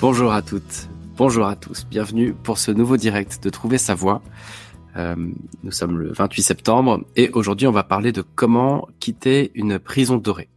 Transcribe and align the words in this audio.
Bonjour 0.00 0.32
à 0.32 0.40
toutes, 0.40 0.88
bonjour 1.18 1.46
à 1.46 1.56
tous, 1.56 1.84
bienvenue 1.84 2.32
pour 2.32 2.56
ce 2.56 2.70
nouveau 2.70 2.96
direct 2.96 3.42
de 3.42 3.50
Trouver 3.50 3.76
sa 3.76 3.94
voie. 3.94 4.22
Euh, 4.96 5.14
nous 5.62 5.72
sommes 5.72 5.98
le 5.98 6.10
28 6.10 6.42
septembre 6.42 7.04
et 7.16 7.28
aujourd'hui 7.34 7.66
on 7.66 7.70
va 7.70 7.82
parler 7.82 8.10
de 8.10 8.22
comment 8.22 8.88
quitter 8.98 9.50
une 9.54 9.78
prison 9.78 10.16
dorée. 10.16 10.48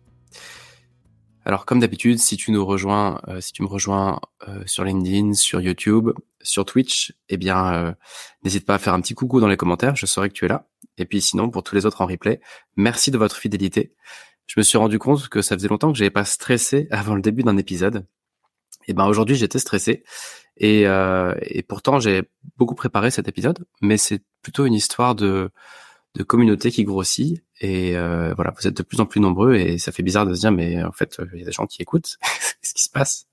Alors 1.44 1.66
comme 1.66 1.82
d'habitude, 1.82 2.20
si 2.20 2.38
tu 2.38 2.52
nous 2.52 2.66
rejoins, 2.66 3.20
euh, 3.28 3.42
si 3.42 3.52
tu 3.52 3.64
me 3.64 3.68
rejoins 3.68 4.22
euh, 4.48 4.64
sur 4.66 4.86
LinkedIn, 4.86 5.34
sur 5.34 5.60
YouTube, 5.60 6.12
sur 6.42 6.64
Twitch, 6.64 7.14
eh 7.28 7.36
bien 7.36 7.98
n'hésite 8.46 8.66
pas 8.66 8.76
à 8.76 8.80
faire 8.80 8.94
un 8.94 9.02
petit 9.02 9.14
coucou 9.14 9.42
dans 9.42 9.50
les 9.50 9.58
commentaires, 9.58 9.98
je 9.98 10.06
saurai 10.06 10.30
que 10.30 10.36
tu 10.36 10.46
es 10.46 10.48
là. 10.48 10.68
Et 10.98 11.04
puis 11.04 11.22
sinon 11.22 11.50
pour 11.50 11.64
tous 11.64 11.76
les 11.76 11.86
autres 11.86 12.00
en 12.00 12.06
replay, 12.06 12.40
merci 12.78 13.12
de 13.12 13.18
votre 13.18 13.36
fidélité. 13.36 13.94
Je 14.48 14.58
me 14.58 14.64
suis 14.64 14.78
rendu 14.78 15.00
compte 15.00 15.28
que 15.28 15.42
ça 15.42 15.58
faisait 15.58 15.68
longtemps 15.68 15.92
que 15.92 15.98
j'avais 15.98 16.10
pas 16.12 16.24
stressé 16.24 16.88
avant 16.92 17.16
le 17.16 17.22
début 17.22 17.44
d'un 17.44 17.58
épisode 17.58 18.06
et 18.88 18.94
ben 18.94 19.06
aujourd'hui 19.06 19.36
j'étais 19.36 19.60
stressé. 19.60 20.04
Et, 20.58 20.88
euh, 20.88 21.34
et 21.42 21.64
pourtant 21.64 22.00
j'ai 22.00 22.24
beaucoup 22.58 22.76
préparé 22.76 23.12
cet 23.12 23.28
épisode, 23.28 23.66
mais 23.82 23.98
c'est 23.98 24.22
plutôt 24.42 24.66
une 24.66 24.74
histoire 24.74 25.16
de 25.16 25.50
de 26.16 26.24
communauté 26.24 26.72
qui 26.72 26.84
grossit. 26.84 27.44
Et 27.60 27.96
euh, 27.98 28.34
voilà 28.36 28.54
vous 28.60 28.68
êtes 28.68 28.78
de 28.78 28.84
plus 28.84 29.00
en 29.00 29.06
plus 29.06 29.22
nombreux 29.22 29.56
et 29.56 29.78
ça 29.78 29.92
fait 29.92 30.04
bizarre 30.04 30.26
de 30.26 30.34
se 30.34 30.42
dire 30.42 30.52
mais 30.52 30.84
en 30.84 30.92
fait 30.92 31.20
il 31.34 31.40
y 31.40 31.44
a 31.44 31.46
des 31.46 31.52
gens 31.52 31.66
qui 31.66 31.82
écoutent. 31.82 32.18
Qu'est-ce 32.22 32.74
qui 32.74 32.84
se 32.84 32.90
passe? 32.90 33.28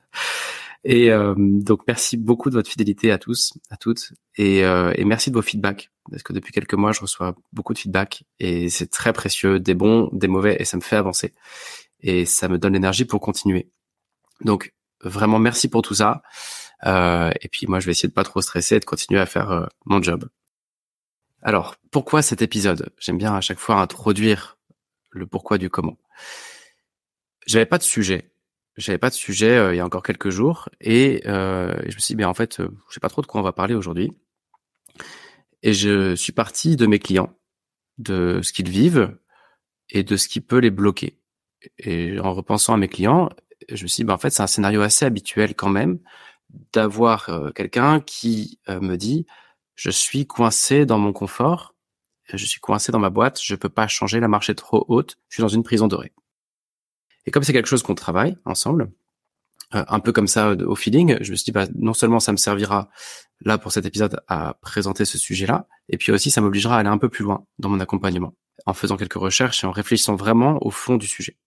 Et 0.84 1.10
euh, 1.10 1.34
donc 1.36 1.82
merci 1.86 2.16
beaucoup 2.16 2.48
de 2.48 2.54
votre 2.54 2.70
fidélité 2.70 3.12
à 3.12 3.18
tous 3.18 3.52
à 3.70 3.76
toutes. 3.76 4.12
Et, 4.36 4.64
euh, 4.64 4.92
et 4.96 5.04
merci 5.04 5.30
de 5.30 5.36
vos 5.36 5.42
feedbacks 5.42 5.90
parce 6.10 6.22
que 6.22 6.32
depuis 6.32 6.52
quelques 6.52 6.74
mois 6.74 6.92
je 6.92 7.00
reçois 7.00 7.34
beaucoup 7.52 7.74
de 7.74 7.78
feedbacks 7.78 8.24
et 8.38 8.68
c'est 8.70 8.90
très 8.90 9.12
précieux 9.12 9.60
des 9.60 9.74
bons 9.74 10.08
des 10.12 10.28
mauvais 10.28 10.56
et 10.58 10.64
ça 10.64 10.76
me 10.76 10.82
fait 10.82 10.96
avancer. 10.96 11.34
Et 12.00 12.24
ça 12.24 12.48
me 12.48 12.58
donne 12.58 12.72
l'énergie 12.72 13.04
pour 13.04 13.20
continuer. 13.20 13.70
Donc 14.42 14.72
Vraiment, 15.02 15.38
merci 15.38 15.68
pour 15.68 15.82
tout 15.82 15.94
ça. 15.94 16.22
Euh, 16.86 17.30
et 17.40 17.48
puis 17.48 17.66
moi, 17.66 17.80
je 17.80 17.86
vais 17.86 17.92
essayer 17.92 18.08
de 18.08 18.14
pas 18.14 18.24
trop 18.24 18.40
stresser 18.40 18.76
et 18.76 18.80
de 18.80 18.84
continuer 18.84 19.20
à 19.20 19.26
faire 19.26 19.50
euh, 19.50 19.66
mon 19.86 20.02
job. 20.02 20.28
Alors, 21.42 21.76
pourquoi 21.90 22.22
cet 22.22 22.42
épisode? 22.42 22.92
J'aime 22.98 23.18
bien 23.18 23.34
à 23.34 23.40
chaque 23.40 23.58
fois 23.58 23.76
introduire 23.76 24.58
le 25.10 25.26
pourquoi 25.26 25.58
du 25.58 25.70
comment. 25.70 25.96
J'avais 27.46 27.66
pas 27.66 27.78
de 27.78 27.82
sujet. 27.82 28.30
J'avais 28.76 28.98
pas 28.98 29.10
de 29.10 29.14
sujet 29.14 29.56
euh, 29.56 29.74
il 29.74 29.78
y 29.78 29.80
a 29.80 29.86
encore 29.86 30.02
quelques 30.02 30.30
jours 30.30 30.68
et 30.80 31.22
je 31.24 31.94
me 31.94 32.00
suis 32.00 32.14
dit, 32.14 32.24
en 32.24 32.34
fait, 32.34 32.58
je 32.58 32.94
sais 32.94 33.00
pas 33.00 33.08
trop 33.08 33.22
de 33.22 33.26
quoi 33.26 33.40
on 33.40 33.44
va 33.44 33.52
parler 33.52 33.74
aujourd'hui. 33.74 34.12
Et 35.62 35.72
je 35.72 36.14
suis 36.14 36.32
parti 36.32 36.76
de 36.76 36.86
mes 36.86 36.98
clients, 36.98 37.34
de 37.98 38.40
ce 38.42 38.52
qu'ils 38.52 38.70
vivent 38.70 39.16
et 39.90 40.02
de 40.02 40.16
ce 40.16 40.28
qui 40.28 40.40
peut 40.40 40.58
les 40.58 40.70
bloquer. 40.70 41.18
Et 41.78 42.18
en 42.20 42.32
repensant 42.32 42.72
à 42.72 42.76
mes 42.78 42.88
clients, 42.88 43.28
je 43.68 43.82
me 43.82 43.88
suis 43.88 44.02
dit, 44.02 44.04
bah, 44.04 44.14
en 44.14 44.18
fait, 44.18 44.30
c'est 44.30 44.42
un 44.42 44.46
scénario 44.46 44.80
assez 44.82 45.04
habituel 45.04 45.54
quand 45.54 45.68
même 45.68 45.98
d'avoir 46.72 47.28
euh, 47.28 47.50
quelqu'un 47.50 48.00
qui 48.00 48.58
euh, 48.68 48.80
me 48.80 48.96
dit, 48.96 49.26
je 49.74 49.90
suis 49.90 50.26
coincé 50.26 50.86
dans 50.86 50.98
mon 50.98 51.12
confort, 51.12 51.74
je 52.32 52.44
suis 52.44 52.60
coincé 52.60 52.92
dans 52.92 52.98
ma 52.98 53.10
boîte, 53.10 53.40
je 53.42 53.54
peux 53.54 53.68
pas 53.68 53.88
changer, 53.88 54.20
la 54.20 54.28
marche 54.28 54.50
est 54.50 54.54
trop 54.54 54.84
haute, 54.88 55.16
je 55.28 55.36
suis 55.36 55.42
dans 55.42 55.48
une 55.48 55.62
prison 55.62 55.88
dorée. 55.88 56.12
Et 57.26 57.30
comme 57.30 57.42
c'est 57.42 57.52
quelque 57.52 57.68
chose 57.68 57.82
qu'on 57.82 57.94
travaille 57.94 58.36
ensemble, 58.44 58.90
euh, 59.74 59.84
un 59.86 60.00
peu 60.00 60.12
comme 60.12 60.26
ça 60.26 60.52
au 60.52 60.74
feeling, 60.74 61.16
je 61.20 61.30
me 61.30 61.36
suis 61.36 61.46
dit, 61.46 61.52
bah, 61.52 61.66
non 61.74 61.94
seulement 61.94 62.20
ça 62.20 62.32
me 62.32 62.36
servira 62.36 62.88
là 63.40 63.56
pour 63.58 63.72
cet 63.72 63.86
épisode 63.86 64.20
à 64.28 64.54
présenter 64.60 65.04
ce 65.04 65.18
sujet-là, 65.18 65.66
et 65.88 65.96
puis 65.96 66.12
aussi 66.12 66.30
ça 66.30 66.40
m'obligera 66.40 66.76
à 66.76 66.80
aller 66.80 66.88
un 66.88 66.98
peu 66.98 67.08
plus 67.08 67.24
loin 67.24 67.46
dans 67.58 67.68
mon 67.68 67.80
accompagnement, 67.80 68.34
en 68.66 68.74
faisant 68.74 68.96
quelques 68.96 69.14
recherches 69.14 69.64
et 69.64 69.66
en 69.66 69.72
réfléchissant 69.72 70.16
vraiment 70.16 70.58
au 70.64 70.70
fond 70.70 70.96
du 70.96 71.06
sujet. 71.06 71.38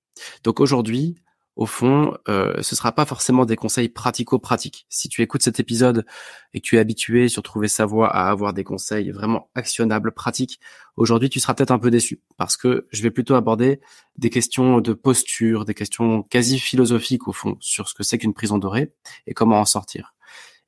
Donc 0.43 0.59
aujourd'hui, 0.59 1.15
au 1.55 1.65
fond, 1.67 2.17
euh, 2.29 2.61
ce 2.61 2.75
sera 2.75 2.91
pas 2.91 3.05
forcément 3.05 3.45
des 3.45 3.55
conseils 3.55 3.89
pratico-pratiques. 3.89 4.85
Si 4.89 5.07
tu 5.07 5.21
écoutes 5.21 5.43
cet 5.43 5.59
épisode 5.59 6.05
et 6.53 6.61
que 6.61 6.65
tu 6.65 6.77
es 6.77 6.79
habitué 6.79 7.27
sur 7.27 7.43
trouver 7.43 7.67
sa 7.67 7.85
voie 7.85 8.09
à 8.09 8.29
avoir 8.29 8.53
des 8.53 8.63
conseils 8.63 9.11
vraiment 9.11 9.49
actionnables, 9.53 10.13
pratiques, 10.13 10.59
aujourd'hui 10.97 11.29
tu 11.29 11.39
seras 11.39 11.53
peut-être 11.53 11.71
un 11.71 11.79
peu 11.79 11.91
déçu 11.91 12.21
parce 12.37 12.57
que 12.57 12.87
je 12.91 13.03
vais 13.03 13.11
plutôt 13.11 13.35
aborder 13.35 13.81
des 14.17 14.31
questions 14.31 14.81
de 14.81 14.93
posture, 14.93 15.65
des 15.65 15.75
questions 15.75 16.23
quasi 16.23 16.57
philosophiques 16.57 17.27
au 17.27 17.33
fond 17.33 17.57
sur 17.59 17.87
ce 17.87 17.93
que 17.93 18.03
c'est 18.03 18.17
qu'une 18.17 18.33
prison 18.33 18.57
dorée 18.57 18.93
et 19.27 19.33
comment 19.33 19.59
en 19.59 19.65
sortir. 19.65 20.15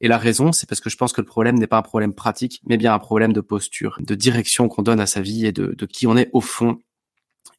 Et 0.02 0.08
la 0.08 0.18
raison, 0.18 0.52
c'est 0.52 0.68
parce 0.68 0.82
que 0.82 0.90
je 0.90 0.98
pense 0.98 1.14
que 1.14 1.22
le 1.22 1.26
problème 1.26 1.58
n'est 1.58 1.68
pas 1.68 1.78
un 1.78 1.82
problème 1.82 2.14
pratique, 2.14 2.62
mais 2.66 2.78
bien 2.78 2.94
un 2.94 3.00
problème 3.00 3.34
de 3.34 3.42
posture, 3.42 3.98
de 4.02 4.14
direction 4.14 4.68
qu'on 4.68 4.82
donne 4.82 5.00
à 5.00 5.06
sa 5.06 5.22
vie 5.22 5.46
et 5.46 5.52
de, 5.52 5.74
de 5.76 5.86
qui 5.86 6.06
on 6.06 6.18
est 6.18 6.30
au 6.34 6.42
fond 6.42 6.80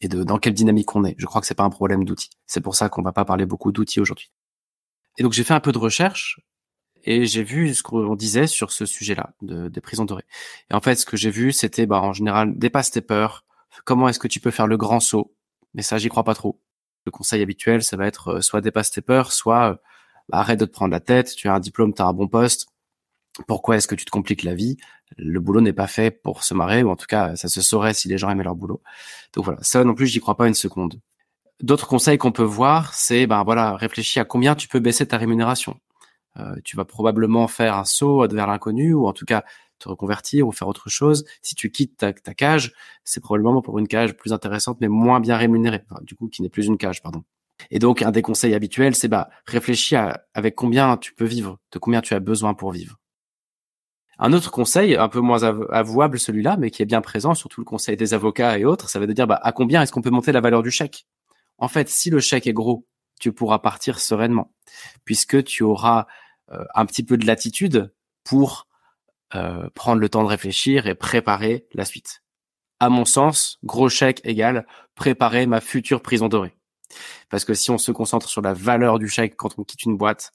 et 0.01 0.09
de 0.09 0.25
dans 0.25 0.39
quelle 0.39 0.55
dynamique 0.55 0.95
on 0.95 1.05
est. 1.05 1.15
Je 1.19 1.27
crois 1.27 1.41
que 1.41 1.47
c'est 1.47 1.55
pas 1.55 1.65
un 1.65 1.71
problème 1.71 2.05
d'outils. 2.05 2.31
C'est 2.47 2.61
pour 2.61 2.75
ça 2.75 2.89
qu'on 2.89 3.03
va 3.03 3.13
pas 3.13 3.25
parler 3.25 3.47
beaucoup 3.47 3.73
d'outils 3.73 4.01
aujourd'hui. 4.01 4.31
Et 5.19 5.23
donc 5.23 5.33
j'ai 5.33 5.45
fait 5.45 5.55
un 5.55 5.61
peu 5.61 5.73
de 5.73 5.79
recherche 5.79 6.41
et 7.07 7.25
j'ai 7.25 7.45
vu 7.45 7.73
ce 7.75 7.83
qu'on 7.83 8.17
disait 8.17 8.49
sur 8.49 8.73
ce 8.73 8.85
sujet-là 8.85 9.33
de, 9.41 9.69
des 9.69 9.81
prisons 9.81 10.05
dorées. 10.05 10.27
Et 10.71 10.75
en 10.75 10.81
fait, 10.81 10.97
ce 10.97 11.07
que 11.07 11.17
j'ai 11.17 11.31
vu, 11.31 11.53
c'était 11.53 11.87
bah, 11.87 12.01
en 12.01 12.13
général 12.13 12.59
dépasse 12.59 12.91
tes 12.91 13.01
peurs. 13.01 13.45
Comment 13.85 14.09
est-ce 14.09 14.19
que 14.19 14.29
tu 14.29 14.41
peux 14.41 14.51
faire 14.51 14.67
le 14.67 14.77
grand 14.77 15.01
saut? 15.01 15.33
Mais 15.75 15.83
ça, 15.83 15.99
j'y 15.99 16.09
crois 16.09 16.25
pas 16.25 16.35
trop. 16.35 16.61
Le 17.05 17.13
conseil 17.13 17.43
habituel, 17.43 17.85
ça 17.85 17.97
va 17.97 18.07
être 18.07 18.29
euh, 18.29 18.41
soit 18.41 18.61
dépasse 18.61 18.91
tes 18.91 19.03
peurs, 19.03 19.33
soit 19.33 19.73
euh, 19.73 19.77
bah, 20.29 20.39
arrête 20.39 20.59
de 20.59 20.65
te 20.65 20.73
prendre 20.73 20.91
la 20.91 21.01
tête. 21.01 21.35
Tu 21.37 21.49
as 21.49 21.55
un 21.55 21.61
diplôme, 21.61 21.95
tu 21.95 22.03
as 22.03 22.07
un 22.07 22.13
bon 22.13 22.27
poste. 22.27 22.67
Pourquoi 23.47 23.77
est-ce 23.77 23.89
que 23.89 23.95
tu 23.95 24.05
te 24.05 24.11
compliques 24.11 24.43
la 24.43 24.55
vie? 24.55 24.77
Le 25.19 25.41
boulot 25.41 25.61
n'est 25.61 25.73
pas 25.73 25.87
fait 25.87 26.11
pour 26.11 26.43
se 26.43 26.55
marrer, 26.55 26.83
ou 26.83 26.91
en 26.91 26.97
tout 26.97 27.07
cas, 27.07 27.37
ça 27.37 27.49
se 27.49 27.61
saurait 27.63 27.95
si 27.95 28.09
les 28.09 28.19
gens 28.19 28.31
aimaient 28.31 28.45
leur 28.45 28.57
boulot. 28.57 28.83
Donc 29.35 29.45
voilà, 29.45 29.61
ça 29.63 29.85
non 29.85 29.95
plus, 29.95 30.07
j'y 30.07 30.21
crois 30.21 30.37
pas 30.37 30.49
une 30.49 30.55
seconde. 30.55 31.01
D'autres 31.63 31.87
conseils 31.87 32.19
qu'on 32.19 32.33
peut 32.33 32.43
voir, 32.43 32.95
c'est 32.95 33.27
ben 33.27 33.43
voilà, 33.45 33.77
réfléchis 33.77 34.21
à 34.21 34.25
combien 34.25 34.55
tu 34.55 34.69
peux 34.69 34.81
baisser 34.81 35.07
ta 35.07 35.17
rémunération. 35.17 35.79
Euh, 36.39 36.55
tu 36.65 36.77
vas 36.77 36.85
probablement 36.85 37.49
faire 37.49 37.77
un 37.77 37.85
saut 37.85 38.27
vers 38.29 38.47
l'inconnu, 38.47 38.95
ou 38.95 39.07
en 39.07 39.13
tout 39.13 39.25
cas 39.25 39.45
te 39.79 39.89
reconvertir 39.89 40.47
ou 40.47 40.53
faire 40.53 40.69
autre 40.69 40.89
chose. 40.89 41.25
Si 41.43 41.55
tu 41.55 41.71
quittes 41.71 41.97
ta, 41.99 42.13
cage, 42.13 42.73
c'est 43.05 43.21
probablement 43.21 43.63
pour 43.63 43.79
une 43.79 43.89
cage 43.89 44.17
plus 44.17 44.33
intéressante, 44.33 44.79
mais 44.81 44.89
moins 44.89 45.21
bien 45.21 45.37
rémunérée. 45.37 45.83
du 46.03 46.15
coup, 46.15 46.29
qui 46.29 46.43
n'est 46.43 46.49
plus 46.49 46.67
une 46.67 46.79
cage, 46.79 47.03
pardon. 47.03 47.25
Et 47.71 47.79
donc, 47.79 48.03
un 48.03 48.11
des 48.11 48.23
conseils 48.23 48.55
habituels, 48.55 48.95
c'est 48.95 49.09
bah 49.09 49.31
réfléchis 49.47 49.97
à 49.97 50.25
avec 50.35 50.55
combien 50.55 50.97
tu 50.97 51.15
peux 51.15 51.25
vivre, 51.25 51.59
de 51.73 51.79
combien 51.79 52.01
tu 52.01 52.15
as 52.15 52.21
besoin 52.21 52.55
pour 52.55 52.73
vivre. 52.73 52.99
Un 54.19 54.33
autre 54.33 54.51
conseil, 54.51 54.97
un 54.97 55.09
peu 55.09 55.21
moins 55.21 55.43
avouable 55.43 56.19
celui-là, 56.19 56.57
mais 56.57 56.71
qui 56.71 56.83
est 56.83 56.87
bien 56.87 57.03
présent, 57.03 57.35
surtout 57.35 57.61
le 57.61 57.67
conseil 57.67 57.97
des 57.97 58.15
avocats 58.15 58.59
et 58.59 58.65
autres, 58.65 58.89
ça 58.89 58.99
va 58.99 59.07
de 59.07 59.13
dire 59.13 59.27
bah, 59.27 59.39
à 59.43 59.53
combien 59.53 59.83
est-ce 59.83 59.93
qu'on 59.93 60.01
peut 60.01 60.11
monter 60.11 60.33
la 60.33 60.41
valeur 60.41 60.63
du 60.63 60.71
chèque? 60.71 61.07
En 61.59 61.69
fait, 61.69 61.89
si 61.89 62.09
le 62.09 62.21
chèque 62.21 62.47
est 62.47 62.53
gros, 62.53 62.87
tu 63.21 63.33
pourras 63.33 63.59
partir 63.59 63.99
sereinement, 64.01 64.53
puisque 65.05 65.45
tu 65.45 65.63
auras 65.63 66.07
euh, 66.53 66.65
un 66.75 66.87
petit 66.87 67.03
peu 67.03 67.17
de 67.17 67.27
latitude 67.27 67.93
pour 68.25 68.67
euh, 69.35 69.69
prendre 69.75 70.01
le 70.01 70.09
temps 70.09 70.23
de 70.23 70.29
réfléchir 70.29 70.87
et 70.87 70.95
préparer 70.95 71.67
la 71.73 71.85
suite. 71.85 72.23
À 72.79 72.89
mon 72.89 73.05
sens, 73.05 73.59
gros 73.65 73.89
chèque 73.89 74.21
égale 74.25 74.67
préparer 74.95 75.47
ma 75.47 75.61
future 75.61 76.03
prison 76.03 76.29
dorée. 76.29 76.57
Parce 77.29 77.45
que 77.45 77.55
si 77.55 77.71
on 77.71 77.79
se 77.79 77.91
concentre 77.91 78.29
sur 78.29 78.43
la 78.43 78.55
valeur 78.55 78.99
du 78.99 79.09
chèque 79.09 79.37
quand 79.37 79.59
on 79.59 79.65
quitte 79.65 79.85
une 79.85 79.97
boîte, 79.97 80.33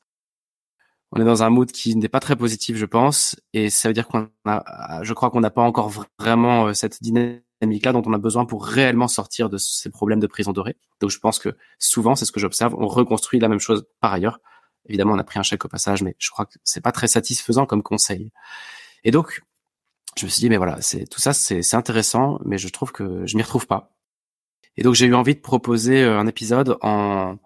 on 1.11 1.21
est 1.21 1.25
dans 1.25 1.43
un 1.43 1.49
mood 1.49 1.71
qui 1.71 1.95
n'est 1.95 2.07
pas 2.07 2.19
très 2.19 2.35
positif, 2.35 2.77
je 2.77 2.85
pense, 2.85 3.35
et 3.53 3.69
ça 3.69 3.89
veut 3.89 3.93
dire 3.93 4.07
qu'on 4.07 4.29
a, 4.45 5.01
je 5.03 5.13
crois 5.13 5.29
qu'on 5.29 5.41
n'a 5.41 5.49
pas 5.49 5.61
encore 5.61 5.91
vraiment 6.19 6.67
euh, 6.67 6.73
cette 6.73 7.03
dynamique-là 7.03 7.91
dont 7.91 8.03
on 8.05 8.13
a 8.13 8.17
besoin 8.17 8.45
pour 8.45 8.65
réellement 8.65 9.09
sortir 9.09 9.49
de 9.49 9.57
ces 9.57 9.89
problèmes 9.89 10.21
de 10.21 10.27
prison 10.27 10.53
dorée. 10.53 10.77
Donc, 11.01 11.09
je 11.09 11.19
pense 11.19 11.37
que 11.37 11.57
souvent, 11.79 12.15
c'est 12.15 12.25
ce 12.25 12.31
que 12.31 12.39
j'observe, 12.39 12.75
on 12.77 12.87
reconstruit 12.87 13.39
la 13.39 13.49
même 13.49 13.59
chose 13.59 13.85
par 13.99 14.13
ailleurs. 14.13 14.39
Évidemment, 14.87 15.13
on 15.13 15.19
a 15.19 15.23
pris 15.23 15.37
un 15.37 15.43
chèque 15.43 15.65
au 15.65 15.67
passage, 15.67 16.01
mais 16.01 16.15
je 16.17 16.29
crois 16.31 16.45
que 16.45 16.53
c'est 16.63 16.81
pas 16.81 16.93
très 16.93 17.07
satisfaisant 17.07 17.65
comme 17.65 17.83
conseil. 17.83 18.31
Et 19.03 19.11
donc, 19.11 19.41
je 20.17 20.25
me 20.25 20.29
suis 20.29 20.39
dit, 20.39 20.49
mais 20.49 20.57
voilà, 20.57 20.81
c'est 20.81 21.05
tout 21.07 21.19
ça, 21.19 21.33
c'est 21.33 21.75
intéressant, 21.75 22.39
mais 22.45 22.57
je 22.57 22.69
trouve 22.69 22.91
que 22.93 23.25
je 23.25 23.35
m'y 23.35 23.43
retrouve 23.43 23.67
pas. 23.67 23.91
Et 24.77 24.83
donc, 24.83 24.95
j'ai 24.95 25.07
eu 25.07 25.13
envie 25.13 25.35
de 25.35 25.41
proposer 25.41 26.03
euh, 26.03 26.17
un 26.17 26.27
épisode 26.27 26.77
en 26.81 27.37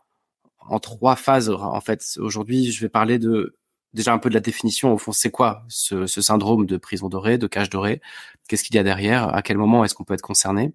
en 0.68 0.80
trois 0.80 1.16
phases. 1.16 1.50
En 1.50 1.82
fait, 1.82 2.18
aujourd'hui, 2.18 2.72
je 2.72 2.82
vais 2.82 2.90
parler 2.90 3.20
de 3.20 3.56
déjà 3.94 4.14
un 4.14 4.18
peu 4.18 4.30
de 4.30 4.34
la 4.34 4.42
définition. 4.42 4.94
Au 4.94 4.98
fond, 4.98 5.12
c'est 5.12 5.32
quoi 5.32 5.64
ce, 5.70 6.06
ce, 6.06 6.22
syndrome 6.22 6.66
de 6.66 6.78
prison 6.78 7.10
dorée, 7.10 7.38
de 7.38 7.48
cage 7.48 7.70
dorée? 7.70 8.02
Qu'est-ce 8.48 8.64
qu'il 8.64 8.76
y 8.76 8.80
a 8.80 8.84
derrière? 8.84 9.34
À 9.34 9.42
quel 9.42 9.58
moment 9.58 9.86
est-ce 9.86 9.96
qu'on 9.96 10.04
peut 10.04 10.14
être 10.14 10.22
concerné? 10.22 10.74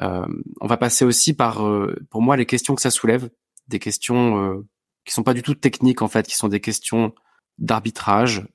Euh, 0.00 0.26
On 0.60 0.66
va 0.66 0.76
passer 0.76 1.04
aussi 1.04 1.34
par, 1.34 1.66
euh, 1.66 1.96
pour 2.10 2.22
moi, 2.22 2.36
les 2.36 2.46
questions 2.46 2.74
que 2.74 2.82
ça 2.82 2.90
soulève, 2.90 3.30
des 3.68 3.78
questions 3.78 4.42
euh, 4.42 4.66
qui 5.04 5.14
sont 5.14 5.22
pas 5.22 5.34
du 5.34 5.42
tout 5.42 5.54
techniques 5.54 6.02
en 6.02 6.08
fait, 6.08 6.26
qui 6.26 6.36
sont 6.36 6.48
des 6.48 6.60
questions 6.60 7.14
d'arbitrage. 7.58 8.46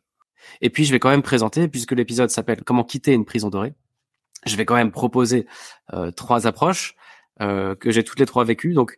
Et 0.62 0.70
puis 0.70 0.86
je 0.86 0.92
vais 0.92 1.00
quand 1.00 1.10
même 1.10 1.24
présenter, 1.24 1.68
puisque 1.68 1.94
l'épisode 1.94 2.30
s'appelle 2.30 2.64
Comment 2.64 2.84
quitter 2.84 3.14
une 3.14 3.26
prison 3.26 3.50
dorée, 3.50 3.74
je 4.46 4.56
vais 4.56 4.66
quand 4.66 4.76
même 4.76 4.92
proposer 4.92 5.48
euh, 5.94 6.12
trois 6.12 6.48
approches 6.48 6.96
euh, 7.42 7.76
que 7.76 7.92
j'ai 7.92 8.04
toutes 8.04 8.20
les 8.20 8.26
trois 8.26 8.44
vécues. 8.44 8.74
Donc 8.74 8.98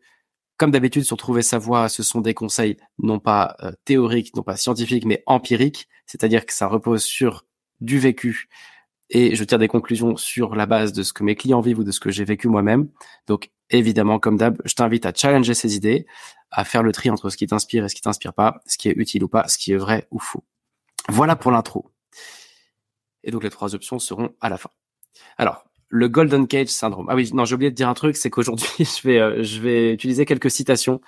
comme 0.57 0.72
d'habitude 0.72 1.04
sur 1.04 1.18
Trouver 1.18 1.42
sa 1.42 1.57
voie, 1.57 1.90
ce 1.90 2.04
sont 2.04 2.22
des 2.22 2.34
conseils 2.34 2.78
non 3.00 3.19
pas 3.19 3.56
euh, 3.62 3.72
théoriques, 3.86 4.36
non 4.36 4.44
pas 4.44 4.56
scientifiques, 4.56 5.06
mais 5.06 5.24
empiriques, 5.25 5.88
c'est-à-dire 6.06 6.46
que 6.46 6.54
ça 6.54 6.68
repose 6.68 7.04
sur 7.04 7.46
du 7.81 8.00
vécu 8.00 8.48
et 9.10 9.36
je 9.36 9.44
tire 9.44 9.60
des 9.60 9.68
conclusions 9.68 10.16
sur 10.16 10.56
la 10.56 10.66
base 10.66 10.92
de 10.94 11.04
ce 11.04 11.13
que 11.13 11.24
mes 11.24 11.36
clients 11.36 11.62
vivent 11.62 11.80
ou 11.80 11.84
de 11.84 11.92
ce 11.92 12.00
que 12.00 12.10
j'ai 12.10 12.24
vécu 12.24 12.48
moi-même. 12.48 12.90
Donc 13.28 13.52
évidemment, 13.69 14.19
comme 14.19 14.38
d'hab, 14.38 14.60
je 14.66 14.74
t'invite 14.74 15.06
à 15.06 15.13
challenger 15.13 15.54
ces 15.54 15.75
idées, 15.75 16.06
à 16.52 16.63
faire 16.63 16.84
le 16.84 16.92
tri 16.92 17.10
entre 17.10 17.30
ce 17.30 17.38
qui 17.38 17.48
t'inspire 17.48 17.86
et 17.86 17.90
ce 17.90 17.96
qui 17.96 18.01
t'inspire 18.01 18.34
pas, 18.34 18.62
ce 18.66 18.78
qui 18.78 18.90
est 18.90 18.94
utile 18.96 19.24
ou 19.24 19.28
pas, 19.28 19.48
ce 19.48 19.58
qui 19.58 19.74
est 19.74 19.78
vrai 19.78 20.08
ou 20.12 20.19
faux. 20.19 20.44
Voilà 21.10 21.36
pour 21.36 21.51
l'intro. 21.51 21.92
Et 23.24 23.31
donc 23.31 23.44
les 23.44 23.50
trois 23.50 23.75
options 23.75 24.00
seront 24.00 24.34
à 24.42 24.50
la 24.50 24.58
fin. 24.58 24.69
Alors, 25.38 25.66
le 25.90 26.08
Golden 26.08 26.48
Cage 26.48 26.68
syndrome. 26.68 27.08
Ah 27.10 27.16
oui, 27.16 27.30
non, 27.34 27.46
j'ai 27.46 27.56
oublié 27.56 27.72
de 27.72 27.76
dire 27.76 27.90
un 27.90 27.94
truc, 27.94 28.18
c'est 28.18 28.30
qu'aujourd'hui, 28.30 28.68
je 28.80 29.08
vais, 29.08 29.20
euh, 29.20 29.44
je 29.44 29.62
vais 29.62 29.94
utiliser 29.94 30.26
quelques 30.26 30.52
citations 30.52 31.02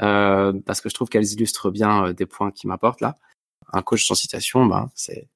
euh, 0.00 0.52
parce 0.66 0.80
que 0.80 0.88
je 0.88 0.94
trouve 0.94 1.08
qu'elles 1.08 1.32
illustrent 1.32 1.70
bien 1.70 2.06
euh, 2.06 2.12
des 2.12 2.26
points 2.26 2.50
qui 2.50 2.66
m'apportent 2.66 3.00
là. 3.00 3.16
Un 3.72 3.82
coach 3.82 4.06
sans 4.06 4.14
citation, 4.14 4.64
ben 4.66 4.90
c'est 4.94 5.28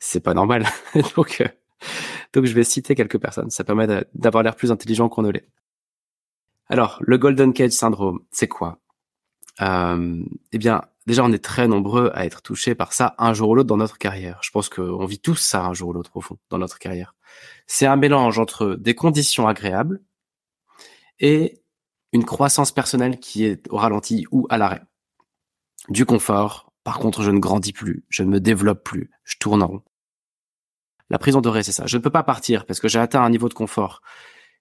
c'est 0.00 0.20
pas 0.20 0.34
normal. 0.34 0.66
donc 1.16 1.42
donc 2.32 2.44
je 2.44 2.52
vais 2.54 2.64
citer 2.64 2.94
quelques 2.94 3.18
personnes. 3.18 3.50
Ça 3.50 3.64
permet 3.64 3.86
d'avoir 4.14 4.42
l'air 4.42 4.56
plus 4.56 4.72
intelligent 4.72 5.08
qu'on 5.08 5.22
ne 5.22 5.30
l'est. 5.30 5.48
Alors, 6.68 6.98
le 7.00 7.18
Golden 7.18 7.52
Cage 7.52 7.72
syndrome, 7.72 8.20
c'est 8.30 8.48
quoi? 8.48 8.78
Eh 9.60 10.58
bien, 10.58 10.82
déjà, 11.06 11.24
on 11.24 11.32
est 11.32 11.42
très 11.42 11.68
nombreux 11.68 12.10
à 12.14 12.24
être 12.24 12.42
touchés 12.42 12.74
par 12.74 12.92
ça 12.92 13.14
un 13.18 13.34
jour 13.34 13.50
ou 13.50 13.54
l'autre 13.54 13.68
dans 13.68 13.76
notre 13.76 13.98
carrière. 13.98 14.40
Je 14.42 14.50
pense 14.50 14.68
qu'on 14.68 15.04
vit 15.06 15.20
tous 15.20 15.36
ça 15.36 15.64
un 15.64 15.74
jour 15.74 15.90
ou 15.90 15.92
l'autre 15.92 16.16
au 16.16 16.20
fond 16.20 16.38
dans 16.50 16.58
notre 16.58 16.78
carrière. 16.78 17.14
C'est 17.66 17.86
un 17.86 17.96
mélange 17.96 18.38
entre 18.38 18.74
des 18.74 18.94
conditions 18.94 19.48
agréables 19.48 20.00
et 21.18 21.62
une 22.12 22.24
croissance 22.24 22.72
personnelle 22.72 23.18
qui 23.18 23.44
est 23.44 23.68
au 23.70 23.76
ralenti 23.76 24.26
ou 24.30 24.46
à 24.50 24.58
l'arrêt. 24.58 24.82
Du 25.88 26.04
confort, 26.04 26.72
par 26.84 26.98
contre, 26.98 27.22
je 27.22 27.30
ne 27.30 27.38
grandis 27.38 27.72
plus, 27.72 28.04
je 28.08 28.22
ne 28.22 28.30
me 28.30 28.40
développe 28.40 28.84
plus, 28.84 29.10
je 29.24 29.36
tourne 29.38 29.62
en 29.62 29.66
rond. 29.66 29.82
La 31.10 31.18
prison 31.18 31.40
dorée, 31.40 31.62
c'est 31.62 31.72
ça. 31.72 31.86
Je 31.86 31.96
ne 31.96 32.02
peux 32.02 32.10
pas 32.10 32.22
partir 32.22 32.66
parce 32.66 32.80
que 32.80 32.88
j'ai 32.88 32.98
atteint 32.98 33.22
un 33.22 33.30
niveau 33.30 33.48
de 33.48 33.54
confort 33.54 34.02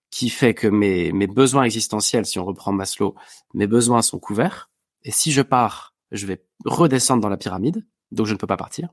qui 0.10 0.30
fait 0.30 0.54
que 0.54 0.68
mes, 0.68 1.12
mes 1.12 1.28
besoins 1.28 1.64
existentiels, 1.64 2.26
si 2.26 2.40
on 2.40 2.46
reprend 2.46 2.72
Maslow, 2.72 3.16
mes 3.54 3.68
besoins 3.68 4.02
sont 4.02 4.20
couverts. 4.20 4.70
Et 5.08 5.12
si 5.12 5.32
je 5.32 5.42
pars, 5.42 5.96
je 6.12 6.28
vais 6.28 6.44
redescendre 6.66 7.22
dans 7.22 7.30
la 7.30 7.38
pyramide, 7.38 7.88
donc 8.12 8.28
je 8.28 8.34
ne 8.34 8.38
peux 8.38 8.46
pas 8.46 8.58
partir. 8.58 8.90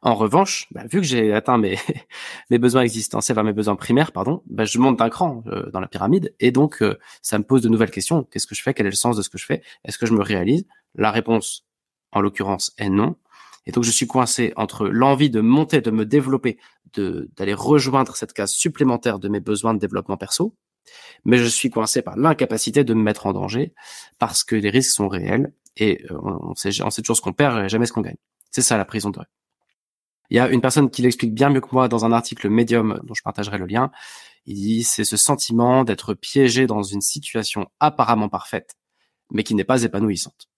En 0.00 0.14
revanche, 0.14 0.68
bah, 0.70 0.84
vu 0.88 1.00
que 1.00 1.06
j'ai 1.06 1.32
atteint 1.32 1.58
mes, 1.58 1.76
mes 2.50 2.58
besoins 2.58 2.82
existentiels, 2.82 3.42
mes 3.42 3.52
besoins 3.52 3.74
primaires, 3.74 4.12
pardon, 4.12 4.44
bah, 4.46 4.64
je 4.64 4.78
monte 4.78 5.00
d'un 5.00 5.10
cran 5.10 5.42
euh, 5.48 5.68
dans 5.72 5.80
la 5.80 5.88
pyramide 5.88 6.32
et 6.38 6.52
donc 6.52 6.80
euh, 6.80 6.96
ça 7.22 7.38
me 7.38 7.44
pose 7.44 7.60
de 7.60 7.68
nouvelles 7.68 7.90
questions. 7.90 8.22
Qu'est-ce 8.22 8.46
que 8.46 8.54
je 8.54 8.62
fais? 8.62 8.72
Quel 8.72 8.86
est 8.86 8.90
le 8.90 8.94
sens 8.94 9.16
de 9.16 9.22
ce 9.22 9.28
que 9.28 9.36
je 9.36 9.46
fais? 9.46 9.64
Est-ce 9.84 9.98
que 9.98 10.06
je 10.06 10.12
me 10.12 10.22
réalise? 10.22 10.64
La 10.94 11.10
réponse, 11.10 11.66
en 12.12 12.20
l'occurrence, 12.20 12.72
est 12.78 12.88
non. 12.88 13.16
Et 13.66 13.72
donc 13.72 13.82
je 13.82 13.90
suis 13.90 14.06
coincé 14.06 14.52
entre 14.54 14.86
l'envie 14.86 15.28
de 15.28 15.40
monter, 15.40 15.80
de 15.80 15.90
me 15.90 16.06
développer, 16.06 16.56
d'aller 16.94 17.54
rejoindre 17.54 18.14
cette 18.14 18.32
case 18.32 18.52
supplémentaire 18.52 19.18
de 19.18 19.28
mes 19.28 19.40
besoins 19.40 19.74
de 19.74 19.80
développement 19.80 20.16
perso, 20.16 20.54
mais 21.24 21.38
je 21.38 21.46
suis 21.46 21.70
coincé 21.70 22.02
par 22.02 22.16
l'incapacité 22.16 22.84
de 22.84 22.94
me 22.94 23.02
mettre 23.02 23.26
en 23.26 23.32
danger 23.32 23.74
parce 24.18 24.44
que 24.44 24.56
les 24.56 24.70
risques 24.70 24.94
sont 24.94 25.08
réels 25.08 25.52
et 25.76 26.04
euh, 26.10 26.18
on 26.20 26.54
sait, 26.54 26.70
toujours 26.70 27.16
ce 27.16 27.22
qu'on 27.22 27.32
perd 27.32 27.64
et 27.64 27.68
jamais 27.68 27.86
ce 27.86 27.92
qu'on 27.92 28.00
gagne. 28.00 28.16
C'est 28.50 28.62
ça 28.62 28.76
la 28.76 28.84
prison 28.84 29.10
de 29.10 29.20
Il 30.30 30.36
y 30.36 30.40
a 30.40 30.48
une 30.48 30.60
personne 30.60 30.90
qui 30.90 31.02
l'explique 31.02 31.34
bien 31.34 31.50
mieux 31.50 31.60
que 31.60 31.68
moi 31.72 31.88
dans 31.88 32.04
un 32.04 32.12
article 32.12 32.48
Medium 32.48 33.00
dont 33.04 33.14
je 33.14 33.22
partagerai 33.22 33.58
le 33.58 33.66
lien. 33.66 33.90
Il 34.46 34.54
dit 34.54 34.84
c'est 34.84 35.04
ce 35.04 35.16
sentiment 35.16 35.84
d'être 35.84 36.14
piégé 36.14 36.66
dans 36.66 36.82
une 36.82 37.00
situation 37.00 37.66
apparemment 37.80 38.28
parfaite, 38.28 38.76
mais 39.30 39.42
qui 39.42 39.54
n'est 39.54 39.64
pas 39.64 39.82
épanouissante 39.82 40.48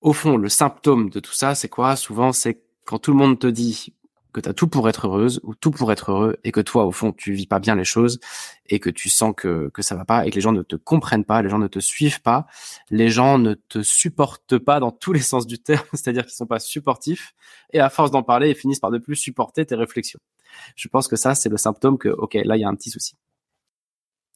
au 0.00 0.12
fond, 0.12 0.36
le 0.36 0.48
symptôme 0.48 1.10
de 1.10 1.20
tout 1.20 1.32
ça, 1.32 1.54
c'est 1.54 1.68
quoi? 1.68 1.96
Souvent, 1.96 2.32
c'est 2.32 2.62
quand 2.84 2.98
tout 2.98 3.12
le 3.12 3.18
monde 3.18 3.38
te 3.38 3.46
dit 3.46 3.94
que 4.32 4.40
tu 4.40 4.48
as 4.48 4.52
tout 4.52 4.68
pour 4.68 4.88
être 4.88 5.06
heureuse 5.06 5.40
ou 5.42 5.54
tout 5.54 5.70
pour 5.70 5.90
être 5.92 6.10
heureux 6.10 6.36
et 6.44 6.52
que 6.52 6.60
toi, 6.60 6.84
au 6.84 6.92
fond, 6.92 7.12
tu 7.12 7.32
vis 7.32 7.46
pas 7.46 7.58
bien 7.58 7.74
les 7.74 7.84
choses 7.84 8.20
et 8.66 8.78
que 8.78 8.90
tu 8.90 9.08
sens 9.08 9.32
que, 9.36 9.70
que 9.72 9.82
ça 9.82 9.94
va 9.94 10.04
pas 10.04 10.26
et 10.26 10.30
que 10.30 10.34
les 10.34 10.40
gens 10.40 10.52
ne 10.52 10.62
te 10.62 10.76
comprennent 10.76 11.24
pas, 11.24 11.42
les 11.42 11.48
gens 11.48 11.58
ne 11.58 11.66
te 11.66 11.78
suivent 11.78 12.20
pas, 12.20 12.46
les 12.90 13.08
gens 13.08 13.38
ne 13.38 13.54
te 13.54 13.82
supportent 13.82 14.58
pas 14.58 14.80
dans 14.80 14.90
tous 14.90 15.12
les 15.12 15.20
sens 15.20 15.46
du 15.46 15.58
terme, 15.58 15.86
c'est-à-dire 15.92 16.24
qu'ils 16.24 16.34
sont 16.34 16.46
pas 16.46 16.60
supportifs 16.60 17.34
et 17.72 17.80
à 17.80 17.90
force 17.90 18.10
d'en 18.10 18.22
parler, 18.22 18.50
ils 18.50 18.56
finissent 18.56 18.80
par 18.80 18.90
ne 18.90 18.98
plus 18.98 19.16
supporter 19.16 19.64
tes 19.66 19.74
réflexions. 19.74 20.20
Je 20.76 20.88
pense 20.88 21.08
que 21.08 21.16
ça, 21.16 21.34
c'est 21.34 21.48
le 21.48 21.56
symptôme 21.56 21.98
que, 21.98 22.08
ok, 22.08 22.34
là, 22.44 22.56
il 22.56 22.60
y 22.60 22.64
a 22.64 22.68
un 22.68 22.74
petit 22.74 22.90
souci. 22.90 23.14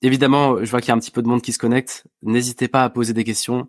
Évidemment, 0.02 0.62
je 0.64 0.70
vois 0.70 0.80
qu'il 0.80 0.88
y 0.88 0.90
a 0.90 0.94
un 0.94 0.98
petit 0.98 1.12
peu 1.12 1.22
de 1.22 1.28
monde 1.28 1.42
qui 1.42 1.52
se 1.52 1.58
connecte. 1.58 2.04
N'hésitez 2.22 2.66
pas 2.66 2.82
à 2.82 2.90
poser 2.90 3.12
des 3.12 3.24
questions 3.24 3.68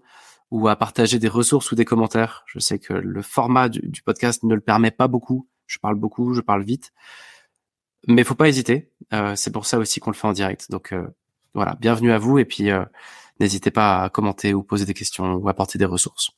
ou 0.50 0.68
à 0.68 0.76
partager 0.76 1.20
des 1.20 1.28
ressources 1.28 1.72
ou 1.72 1.76
des 1.76 1.86
commentaires. 1.86 2.44
Je 2.48 2.60
sais 2.60 2.80
que 2.80 2.94
le 2.94 3.22
format 3.22 3.70
du, 3.70 4.02
podcast 4.04 4.44
ne 4.44 4.56
le 4.56 4.62
permet 4.62 4.92
pas 4.92 5.08
beaucoup. 5.08 5.48
Je 5.74 5.80
parle 5.80 5.96
beaucoup, 5.96 6.34
je 6.34 6.42
parle 6.42 6.64
vite. 6.64 6.94
Mais 8.08 8.24
faut 8.24 8.36
pas 8.36 8.48
hésiter. 8.48 8.92
Euh, 9.12 9.36
c'est 9.36 9.52
pour 9.52 9.66
ça 9.66 9.80
aussi 9.80 10.00
qu'on 10.00 10.12
le 10.12 10.16
fait 10.16 10.28
en 10.28 10.34
direct. 10.34 10.70
Donc 10.70 10.94
euh, 10.94 11.08
voilà, 11.56 11.76
bienvenue 11.80 12.12
à 12.12 12.20
vous 12.20 12.38
et 12.38 12.46
puis 12.46 12.70
euh, 12.70 12.86
n'hésitez 13.40 13.72
pas 13.72 14.04
à 14.04 14.10
commenter 14.10 14.54
ou 14.54 14.62
poser 14.62 14.86
des 14.86 14.94
questions 14.94 15.34
ou 15.36 15.50
apporter 15.50 15.80
des 15.80 15.86
ressources. 15.86 16.32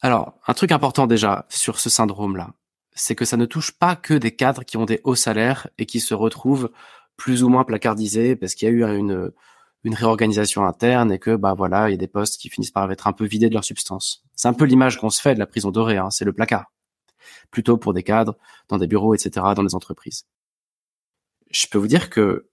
Alors, 0.00 0.34
un 0.46 0.54
truc 0.54 0.72
important 0.72 1.06
déjà 1.06 1.46
sur 1.48 1.80
ce 1.80 1.90
syndrome-là, 1.90 2.50
c'est 2.92 3.16
que 3.16 3.24
ça 3.24 3.36
ne 3.36 3.46
touche 3.46 3.72
pas 3.72 3.96
que 3.96 4.14
des 4.14 4.34
cadres 4.36 4.64
qui 4.64 4.76
ont 4.76 4.84
des 4.84 5.00
hauts 5.04 5.14
salaires 5.14 5.68
et 5.78 5.86
qui 5.86 6.00
se 6.00 6.14
retrouvent 6.14 6.70
plus 7.16 7.42
ou 7.42 7.48
moins 7.48 7.64
placardisés 7.64 8.36
parce 8.36 8.54
qu'il 8.54 8.68
y 8.68 8.70
a 8.70 8.74
eu 8.74 8.84
une, 8.84 9.32
réorganisation 9.84 10.64
interne 10.64 11.10
et 11.12 11.18
que 11.18 11.34
bah 11.34 11.54
voilà, 11.54 11.88
il 11.88 11.92
y 11.92 11.94
a 11.94 11.98
des 11.98 12.08
postes 12.08 12.40
qui 12.40 12.48
finissent 12.50 12.70
par 12.70 12.90
être 12.92 13.08
un 13.08 13.12
peu 13.12 13.24
vidés 13.24 13.48
de 13.48 13.54
leur 13.54 13.64
substance. 13.64 14.24
C'est 14.36 14.48
un 14.48 14.54
peu 14.54 14.64
l'image 14.64 14.98
qu'on 14.98 15.10
se 15.10 15.20
fait 15.20 15.34
de 15.34 15.40
la 15.40 15.46
prison 15.46 15.70
dorée, 15.70 15.98
hein, 15.98 16.10
c'est 16.10 16.24
le 16.24 16.32
placard. 16.32 16.66
Plutôt 17.50 17.76
pour 17.76 17.92
des 17.92 18.02
cadres, 18.02 18.36
dans 18.68 18.78
des 18.78 18.86
bureaux, 18.86 19.14
etc., 19.14 19.46
dans 19.54 19.64
des 19.64 19.74
entreprises. 19.74 20.26
Je 21.50 21.66
peux 21.66 21.78
vous 21.78 21.88
dire 21.88 22.10
que 22.10 22.48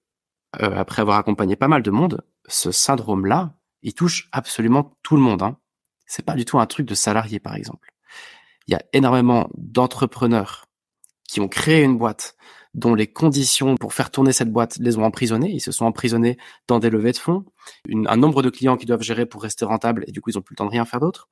euh, 0.61 0.75
après 0.75 1.01
avoir 1.01 1.17
accompagné 1.17 1.55
pas 1.55 1.67
mal 1.67 1.83
de 1.83 1.91
monde, 1.91 2.23
ce 2.47 2.71
syndrome-là, 2.71 3.55
il 3.81 3.93
touche 3.93 4.27
absolument 4.31 4.97
tout 5.03 5.15
le 5.15 5.21
monde. 5.21 5.43
Hein. 5.43 5.57
C'est 6.05 6.25
pas 6.25 6.35
du 6.35 6.45
tout 6.45 6.59
un 6.59 6.65
truc 6.65 6.85
de 6.87 6.95
salarié, 6.95 7.39
par 7.39 7.55
exemple. 7.55 7.93
Il 8.67 8.71
y 8.71 8.75
a 8.75 8.83
énormément 8.93 9.49
d'entrepreneurs 9.55 10.65
qui 11.27 11.39
ont 11.39 11.47
créé 11.47 11.83
une 11.83 11.97
boîte, 11.97 12.35
dont 12.73 12.95
les 12.95 13.07
conditions 13.07 13.75
pour 13.77 13.93
faire 13.93 14.11
tourner 14.11 14.31
cette 14.31 14.51
boîte 14.51 14.77
les 14.79 14.97
ont 14.97 15.03
emprisonnés. 15.03 15.51
Ils 15.51 15.59
se 15.59 15.71
sont 15.71 15.85
emprisonnés 15.85 16.37
dans 16.67 16.79
des 16.79 16.89
levées 16.89 17.11
de 17.11 17.17
fonds, 17.17 17.45
un 17.91 18.17
nombre 18.17 18.41
de 18.41 18.49
clients 18.49 18.77
qui 18.77 18.85
doivent 18.85 19.01
gérer 19.01 19.25
pour 19.25 19.43
rester 19.43 19.65
rentables 19.65 20.03
et 20.07 20.11
du 20.11 20.21
coup 20.21 20.29
ils 20.29 20.37
ont 20.37 20.41
plus 20.41 20.53
le 20.53 20.57
temps 20.57 20.65
de 20.65 20.71
rien 20.71 20.85
faire 20.85 20.99
d'autre. 20.99 21.29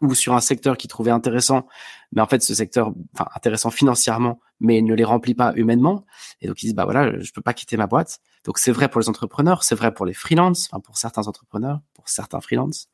Ou 0.00 0.14
sur 0.14 0.34
un 0.34 0.40
secteur 0.40 0.76
qu'ils 0.76 0.90
trouvaient 0.90 1.12
intéressant, 1.12 1.66
mais 2.12 2.20
en 2.20 2.26
fait 2.26 2.42
ce 2.42 2.54
secteur, 2.54 2.92
enfin 3.14 3.28
intéressant 3.34 3.70
financièrement, 3.70 4.40
mais 4.60 4.82
ne 4.82 4.94
les 4.94 5.04
remplit 5.04 5.34
pas 5.34 5.52
humainement. 5.54 6.04
Et 6.40 6.48
donc 6.48 6.62
ils 6.62 6.66
disent 6.66 6.74
bah 6.74 6.84
voilà, 6.84 7.18
je 7.18 7.32
peux 7.32 7.40
pas 7.40 7.54
quitter 7.54 7.76
ma 7.76 7.86
boîte. 7.86 8.18
Donc 8.44 8.58
c'est 8.58 8.72
vrai 8.72 8.88
pour 8.88 9.00
les 9.00 9.08
entrepreneurs, 9.08 9.62
c'est 9.62 9.76
vrai 9.76 9.94
pour 9.94 10.04
les 10.04 10.12
freelances, 10.12 10.68
enfin 10.70 10.80
pour 10.80 10.98
certains 10.98 11.28
entrepreneurs, 11.28 11.80
pour 11.94 12.08
certains 12.08 12.40
freelances. 12.40 12.88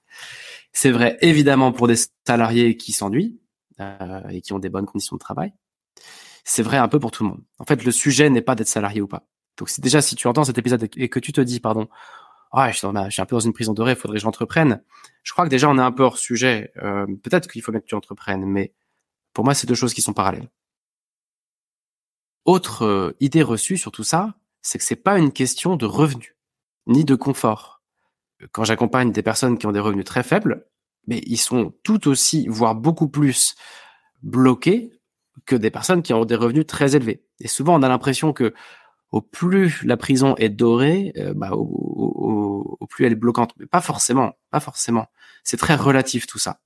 C'est 0.73 0.91
vrai 0.91 1.19
évidemment 1.23 1.73
pour 1.73 1.89
des 1.89 1.97
salariés 2.27 2.77
qui 2.77 2.93
s'ennuient 2.93 3.41
euh, 3.81 4.29
et 4.29 4.43
qui 4.43 4.53
ont 4.53 4.59
des 4.59 4.69
bonnes 4.69 4.87
conditions 4.87 5.17
de 5.17 5.21
travail 5.21 5.55
c'est 6.45 6.63
vrai 6.63 6.77
un 6.77 6.89
peu 6.89 6.99
pour 6.99 7.11
tout 7.11 7.25
le 7.25 7.31
monde. 7.31 7.43
En 7.59 7.65
fait, 7.65 7.85
le 7.85 7.93
sujet 7.93 8.29
n'est 8.31 8.43
pas 8.43 8.55
d'être 8.55 8.69
salarié 8.69 9.01
ou 9.01 9.07
pas. 9.07 9.27
Donc 9.59 9.69
déjà, 9.81 10.03
si 10.03 10.17
tu 10.17 10.27
entends 10.27 10.45
cet 10.45 10.59
épisode 10.59 10.89
et 10.97 11.09
que 11.09 11.19
tu 11.21 11.33
te 11.33 11.41
dis, 11.41 11.61
pardon, 11.61 11.89
ah, 12.53 12.71
je, 12.71 12.77
suis 12.77 12.87
un 12.87 13.27
peu 13.27 13.37
dans 13.37 13.41
une 13.41 13.55
prison 13.55 13.73
dorée, 13.73 13.93
il 13.93 13.97
faudrait 13.97 14.19
que 14.19 14.23
j'entreprenne. 14.23 14.83
Je 15.23 15.33
crois 15.33 15.45
que 15.45 15.51
déjà, 15.51 15.71
on 15.71 15.79
est 15.79 15.83
un 15.83 15.93
peu 15.93 16.03
hors 16.03 16.19
sujet. 16.19 16.71
Euh, 16.83 17.07
peut-être 17.07 17.51
qu'il 17.51 17.63
faut 17.63 17.73
bien 17.73 17.81
que 17.81 17.87
tu 17.87 17.95
entreprennes, 17.95 18.45
mais 18.45 18.75
pour 19.33 19.45
moi, 19.45 19.55
c'est 19.55 19.67
deux 19.67 19.75
choses 19.75 19.95
qui 19.95 20.03
sont 20.03 20.13
parallèles. 20.13 20.51
Autre 22.45 22.85
euh, 22.85 23.17
idée 23.21 23.43
reçue 23.43 23.79
sur 23.79 23.91
tout 23.91 24.05
ça, 24.05 24.35
c'est 24.61 24.77
que 24.79 24.85
c'est 24.85 24.97
pas 24.97 25.19
une 25.19 25.33
question 25.33 25.77
de 25.77 25.87
revenus, 25.87 26.37
ni 26.87 27.05
de 27.05 27.15
confort. 27.15 27.83
Quand 28.51 28.65
j'accompagne 28.65 29.13
des 29.13 29.23
personnes 29.23 29.57
qui 29.57 29.67
ont 29.67 29.73
des 29.73 29.81
revenus 29.81 30.05
très 30.05 30.23
faibles, 30.23 30.67
mais 31.07 31.23
ils 31.27 31.39
sont 31.39 31.73
tout 31.83 32.09
aussi, 32.09 32.47
voire 32.49 32.75
beaucoup 32.75 33.09
plus 33.09 33.55
bloqués 34.23 34.93
que 35.47 35.57
des 35.57 35.71
personnes 35.71 36.03
qui 36.03 36.13
ont 36.13 36.25
des 36.25 36.37
revenus 36.37 36.67
très 36.67 36.97
élevés. 36.97 37.25
Et 37.41 37.49
souvent, 37.49 37.79
on 37.79 37.83
a 37.83 37.89
l'impression 37.89 38.33
que 38.33 38.53
au 39.13 39.21
plus 39.21 39.85
la 39.85 39.99
prison 39.99 40.35
est 40.37 40.49
dorée, 40.49 41.13
euh, 41.19 41.35
bah, 41.35 41.51
au, 41.53 42.79
plus 42.89 43.05
elle 43.07 43.13
est 43.13 43.17
bloquante. 43.17 43.53
Mais 43.59 43.67
pas 43.67 43.83
forcément, 43.83 44.33
pas 44.51 44.61
forcément. 44.61 45.07
C'est 45.45 45.59
très 45.59 45.75
relatif 45.75 46.27
tout 46.27 46.39
ça. 46.39 46.61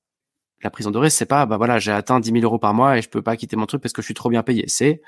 La 0.62 0.70
prison 0.70 0.90
dorée, 0.90 1.10
c'est 1.10 1.26
pas, 1.26 1.44
bah 1.44 1.58
voilà, 1.58 1.78
j'ai 1.78 1.92
atteint 1.92 2.18
10 2.18 2.30
000 2.30 2.44
euros 2.44 2.58
par 2.58 2.72
mois 2.72 2.96
et 2.96 3.02
je 3.02 3.10
peux 3.10 3.20
pas 3.20 3.36
quitter 3.36 3.56
mon 3.56 3.66
truc 3.66 3.82
parce 3.82 3.92
que 3.92 4.00
je 4.00 4.06
suis 4.06 4.14
trop 4.14 4.30
bien 4.30 4.42
payé. 4.42 4.64
C'est, 4.68 5.02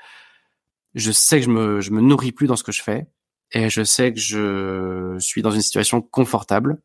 je 0.95 1.11
sais 1.11 1.39
que 1.39 1.45
je 1.45 1.49
me, 1.49 1.81
je 1.81 1.91
me 1.91 2.01
nourris 2.01 2.31
plus 2.31 2.47
dans 2.47 2.55
ce 2.55 2.63
que 2.63 2.71
je 2.71 2.83
fais 2.83 3.07
et 3.51 3.69
je 3.69 3.83
sais 3.83 4.13
que 4.13 4.19
je 4.19 5.17
suis 5.19 5.41
dans 5.41 5.51
une 5.51 5.61
situation 5.61 6.01
confortable 6.01 6.81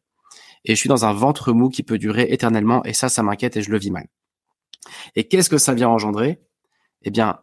et 0.65 0.75
je 0.75 0.81
suis 0.81 0.89
dans 0.89 1.05
un 1.05 1.13
ventre 1.13 1.53
mou 1.53 1.69
qui 1.69 1.83
peut 1.83 1.99
durer 1.99 2.29
éternellement 2.31 2.83
et 2.85 2.95
ça, 2.95 3.09
ça 3.09 3.23
m'inquiète 3.23 3.57
et 3.57 3.63
je 3.63 3.71
le 3.71 3.79
vis 3.79 3.91
mal. 3.91 4.07
Et 5.15 5.29
qu'est-ce 5.29 5.51
que 5.51 5.59
ça 5.59 5.75
vient 5.75 5.89
engendrer? 5.89 6.41
Eh 7.03 7.11
bien, 7.11 7.41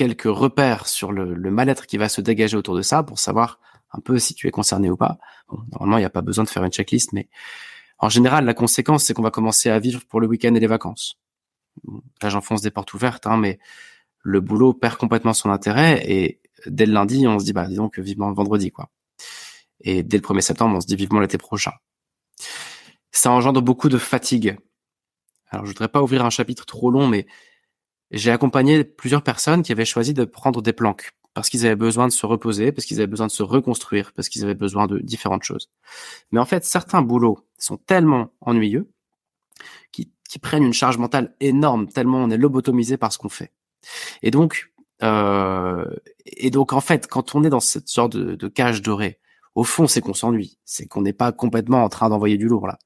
quelques 0.00 0.34
repères 0.34 0.88
sur 0.88 1.12
le, 1.12 1.34
mal-être 1.50 1.86
qui 1.86 1.98
va 1.98 2.08
se 2.08 2.22
dégager 2.22 2.56
autour 2.56 2.74
de 2.74 2.80
ça 2.80 3.02
pour 3.02 3.18
savoir 3.18 3.60
un 3.92 4.00
peu 4.00 4.18
si 4.18 4.32
tu 4.32 4.48
es 4.48 4.50
concerné 4.50 4.88
ou 4.88 4.96
pas. 4.96 5.18
normalement, 5.72 5.98
il 5.98 6.00
n'y 6.00 6.06
a 6.06 6.10
pas 6.10 6.22
besoin 6.22 6.42
de 6.42 6.48
faire 6.48 6.64
une 6.64 6.72
checklist, 6.72 7.12
mais 7.12 7.28
en 7.98 8.08
général, 8.08 8.46
la 8.46 8.54
conséquence, 8.54 9.04
c'est 9.04 9.12
qu'on 9.12 9.22
va 9.22 9.30
commencer 9.30 9.68
à 9.68 9.78
vivre 9.78 10.00
pour 10.08 10.22
le 10.22 10.26
week-end 10.26 10.54
et 10.54 10.60
les 10.60 10.66
vacances. 10.66 11.20
Là, 12.22 12.30
j'enfonce 12.30 12.62
des 12.62 12.70
portes 12.70 12.94
ouvertes, 12.94 13.26
hein, 13.26 13.36
mais 13.36 13.58
le 14.22 14.40
boulot 14.40 14.72
perd 14.72 14.96
complètement 14.96 15.34
son 15.34 15.50
intérêt 15.50 16.02
et 16.10 16.40
dès 16.64 16.86
le 16.86 16.94
lundi, 16.94 17.26
on 17.28 17.38
se 17.38 17.44
dit, 17.44 17.52
bah, 17.52 17.66
disons 17.66 17.90
que 17.90 18.00
vivement 18.00 18.30
le 18.30 18.34
vendredi, 18.34 18.70
quoi. 18.70 18.88
Et 19.82 20.02
dès 20.02 20.16
le 20.16 20.22
1er 20.22 20.40
septembre, 20.40 20.76
on 20.78 20.80
se 20.80 20.86
dit 20.86 20.96
vivement 20.96 21.20
l'été 21.20 21.36
prochain. 21.36 21.72
Ça 23.12 23.30
engendre 23.32 23.60
beaucoup 23.60 23.90
de 23.90 23.98
fatigue. 23.98 24.56
Alors, 25.50 25.66
je 25.66 25.72
voudrais 25.72 25.88
pas 25.88 26.02
ouvrir 26.02 26.24
un 26.24 26.30
chapitre 26.30 26.64
trop 26.64 26.90
long, 26.90 27.06
mais 27.06 27.26
j'ai 28.10 28.30
accompagné 28.30 28.84
plusieurs 28.84 29.22
personnes 29.22 29.62
qui 29.62 29.72
avaient 29.72 29.84
choisi 29.84 30.14
de 30.14 30.24
prendre 30.24 30.62
des 30.62 30.72
planques 30.72 31.12
parce 31.34 31.48
qu'ils 31.48 31.64
avaient 31.64 31.76
besoin 31.76 32.08
de 32.08 32.12
se 32.12 32.26
reposer, 32.26 32.72
parce 32.72 32.86
qu'ils 32.86 32.98
avaient 32.98 33.06
besoin 33.06 33.26
de 33.26 33.32
se 33.32 33.42
reconstruire, 33.42 34.12
parce 34.12 34.28
qu'ils 34.28 34.42
avaient 34.44 34.54
besoin 34.54 34.86
de 34.86 34.98
différentes 34.98 35.44
choses. 35.44 35.70
Mais 36.32 36.40
en 36.40 36.44
fait, 36.44 36.64
certains 36.64 37.02
boulots 37.02 37.46
sont 37.58 37.76
tellement 37.76 38.32
ennuyeux 38.40 38.90
qui, 39.92 40.10
prennent 40.40 40.62
une 40.62 40.72
charge 40.72 40.96
mentale 40.96 41.34
énorme, 41.40 41.88
tellement 41.88 42.18
on 42.18 42.30
est 42.30 42.36
lobotomisé 42.36 42.96
par 42.96 43.12
ce 43.12 43.18
qu'on 43.18 43.28
fait. 43.28 43.52
Et 44.22 44.30
donc, 44.30 44.72
euh, 45.02 45.84
et 46.24 46.50
donc 46.50 46.72
en 46.72 46.80
fait, 46.80 47.08
quand 47.08 47.34
on 47.34 47.42
est 47.42 47.48
dans 47.48 47.58
cette 47.58 47.88
sorte 47.88 48.16
de, 48.16 48.36
de 48.36 48.48
cage 48.48 48.80
dorée, 48.80 49.18
au 49.56 49.64
fond, 49.64 49.88
c'est 49.88 50.00
qu'on 50.00 50.14
s'ennuie, 50.14 50.58
c'est 50.64 50.86
qu'on 50.86 51.02
n'est 51.02 51.12
pas 51.12 51.32
complètement 51.32 51.82
en 51.82 51.88
train 51.88 52.08
d'envoyer 52.08 52.38
du 52.38 52.46
lourd 52.46 52.68
là. 52.68 52.78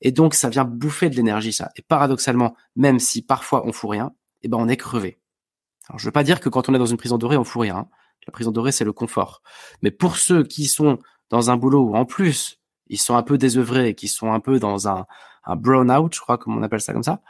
Et 0.00 0.12
donc, 0.12 0.34
ça 0.34 0.48
vient 0.48 0.64
bouffer 0.64 1.10
de 1.10 1.16
l'énergie, 1.16 1.52
ça. 1.52 1.70
Et 1.74 1.82
paradoxalement, 1.82 2.54
même 2.76 3.00
si 3.00 3.22
parfois 3.22 3.66
on 3.66 3.72
fout 3.72 3.90
rien, 3.90 4.12
eh 4.42 4.48
ben 4.48 4.58
on 4.58 4.68
est 4.68 4.76
crevé. 4.76 5.18
Alors, 5.88 5.98
je 5.98 6.04
veux 6.04 6.12
pas 6.12 6.24
dire 6.24 6.40
que 6.40 6.48
quand 6.48 6.68
on 6.68 6.74
est 6.74 6.78
dans 6.78 6.86
une 6.86 6.96
prison 6.96 7.18
dorée, 7.18 7.36
on 7.36 7.44
fout 7.44 7.62
rien. 7.62 7.76
Hein. 7.76 7.88
La 8.26 8.32
prison 8.32 8.50
dorée, 8.50 8.72
c'est 8.72 8.84
le 8.84 8.92
confort. 8.92 9.42
Mais 9.82 9.90
pour 9.90 10.16
ceux 10.16 10.44
qui 10.44 10.66
sont 10.66 10.98
dans 11.30 11.50
un 11.50 11.56
boulot 11.56 11.82
où 11.82 11.96
en 11.96 12.04
plus 12.04 12.60
ils 12.88 12.98
sont 12.98 13.16
un 13.16 13.22
peu 13.22 13.38
désœuvrés, 13.38 13.94
qui 13.94 14.06
sont 14.06 14.32
un 14.32 14.40
peu 14.40 14.58
dans 14.58 14.88
un, 14.88 15.06
un 15.44 15.56
je 15.56 16.20
crois 16.20 16.38
comme 16.38 16.56
on 16.56 16.62
appelle 16.62 16.80
ça 16.80 16.92
comme 16.92 17.02
ça, 17.02 17.22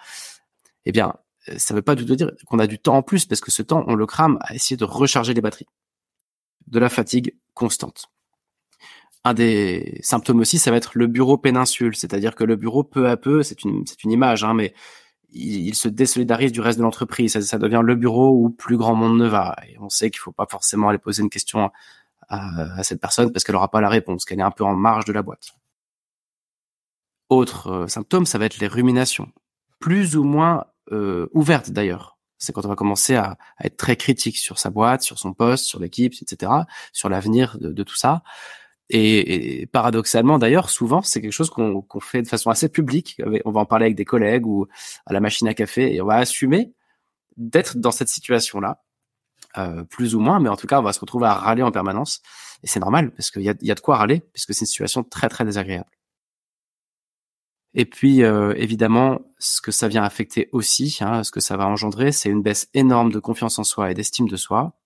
eh 0.85 0.93
bien, 0.93 1.15
ça 1.57 1.75
veut 1.75 1.83
pas 1.83 1.95
du 1.95 2.05
tout 2.05 2.17
dire 2.17 2.31
qu'on 2.47 2.59
a 2.59 2.67
du 2.67 2.79
temps 2.79 2.97
en 2.97 3.03
plus 3.03 3.27
parce 3.27 3.41
que 3.41 3.51
ce 3.51 3.63
temps, 3.63 3.85
on 3.87 3.95
le 3.95 4.07
crame 4.07 4.39
à 4.43 4.55
essayer 4.55 4.77
de 4.77 4.85
recharger 4.85 5.35
les 5.35 5.41
batteries. 5.41 5.69
De 6.67 6.79
la 6.79 6.89
fatigue 6.89 7.37
constante. 7.55 8.07
Un 9.25 9.35
des 9.35 10.01
symptômes 10.03 10.41
aussi, 10.41 10.59
ça 10.59 10.71
va 10.71 10.77
être 10.77 10.93
le 10.95 11.07
bureau 11.07 11.39
péninsule, 11.39 11.95
c'est-à-dire 11.95 12.35
que 12.35 12.45
le 12.45 12.57
bureau, 12.57 12.83
peu 12.83 13.09
à 13.09 13.17
peu, 13.17 13.43
c'est 13.43 13.63
une, 13.63 13.87
c'est 13.87 14.03
une 14.03 14.11
image, 14.11 14.43
hein, 14.43 14.55
mais 14.55 14.75
il, 15.33 15.75
se 15.75 15.89
désolidarise 15.89 16.53
du 16.53 16.61
reste 16.61 16.79
de 16.79 16.83
l'entreprise. 16.83 17.39
Ça, 17.41 17.59
devient 17.59 17.83
le 17.83 17.95
bureau 17.95 18.31
où 18.31 18.51
plus 18.51 18.77
grand 18.77 18.95
monde 18.95 19.19
ne 19.19 19.27
va. 19.27 19.57
Et 19.69 19.79
on 19.79 19.89
sait 19.89 20.11
qu'il 20.11 20.21
faut 20.21 20.33
pas 20.33 20.47
forcément 20.51 20.89
aller 20.89 20.99
poser 20.99 21.23
une 21.23 21.31
question 21.31 21.71
à, 22.29 22.83
cette 22.83 23.01
personne 23.01 23.33
parce 23.33 23.45
qu'elle 23.45 23.57
aura 23.57 23.71
pas 23.71 23.81
la 23.81 23.89
réponse, 23.89 24.25
qu'elle 24.25 24.41
est 24.41 24.45
un 24.45 24.51
peu 24.51 24.65
en 24.65 24.75
marge 24.75 25.05
de 25.05 25.13
la 25.13 25.23
boîte. 25.23 25.53
Autre 27.29 27.69
euh, 27.69 27.87
symptôme, 27.89 28.27
ça 28.27 28.39
va 28.39 28.45
être 28.45 28.59
les 28.59 28.67
ruminations, 28.67 29.31
plus 29.81 30.17
ou 30.17 30.25
moins 30.25 30.67
euh, 30.93 31.29
ouvertes 31.33 31.71
d'ailleurs. 31.71 32.19
C'est 32.39 32.53
quand 32.53 32.65
on 32.65 32.69
va 32.69 32.75
commencer 32.75 33.15
à, 33.15 33.39
être 33.63 33.77
très 33.77 33.97
critique 33.97 34.37
sur 34.37 34.59
sa 34.59 34.71
boîte, 34.71 35.03
sur 35.03 35.19
son 35.19 35.33
poste, 35.33 35.65
sur 35.65 35.79
l'équipe, 35.79 36.13
etc., 36.21 36.53
sur 36.93 37.09
l'avenir 37.09 37.57
de, 37.61 37.83
tout 37.83 37.95
ça. 37.95 38.23
Et, 38.95 39.67
paradoxalement, 39.73 40.39
d'ailleurs, 40.39 40.69
souvent, 40.69 41.01
c'est 41.01 41.23
quelque 41.23 41.33
chose 41.33 41.49
qu'on 41.49 42.01
fait 42.01 42.21
de 42.21 42.29
façon 42.29 42.51
assez 42.51 42.69
publique. 42.69 43.21
On 43.47 43.51
va 43.51 43.61
en 43.61 43.65
parler 43.65 43.87
avec 43.87 43.97
des 43.97 44.05
collègues 44.05 44.47
ou 44.47 44.67
à 45.07 45.15
la 45.15 45.21
machine 45.21 45.49
à 45.49 45.55
café, 45.55 45.95
et 45.95 46.03
on 46.03 46.07
va 46.07 46.17
assumer 46.17 46.75
d'être 47.39 47.79
dans 47.79 47.91
cette 47.91 48.09
situation-là, 48.09 48.83
euh, 49.57 49.85
plus 49.85 50.15
ou 50.15 50.21
moins, 50.21 50.41
mais 50.41 50.51
en 50.51 50.57
tout 50.57 50.67
cas, 50.67 50.79
on 50.79 50.83
va 50.83 50.93
se 50.93 51.01
retrouver 51.01 51.27
à 51.27 51.33
râler 51.33 51.63
en 51.63 51.73
permanence. 51.73 52.21
Et 52.63 52.67
c'est 52.67 52.81
normal, 52.81 53.13
parce 53.13 53.31
qu'il 53.31 53.43
y 53.43 53.49
a, 53.49 53.55
de 53.55 53.81
quoi 53.81 53.97
râler, 53.97 54.21
puisque 54.35 54.53
c'est 54.53 54.61
une 54.61 54.67
situation 54.67 55.03
très, 55.05 55.31
très 55.31 55.47
désagréable. 55.47 55.91
Et 57.73 57.87
puis, 57.87 58.23
euh, 58.23 58.53
évidemment, 58.59 59.23
ce 59.39 59.63
que 59.63 59.71
ça 59.71 59.89
vient 59.89 60.05
affecter 60.05 60.51
aussi, 60.53 60.99
hein, 61.01 61.25
ce 61.25 61.31
que 61.31 61.41
ça 61.41 61.57
va 61.57 61.67
engendrer, 61.67 62.13
c'est 62.13 62.29
une 62.29 62.43
baisse 62.43 62.69
énorme 62.75 63.11
de 63.11 63.19
confiance 63.19 63.59
en 63.59 63.65
soi 63.65 63.91
et 63.91 63.95
d'estime 63.95 64.29
de 64.29 64.37
soi. 64.37 64.79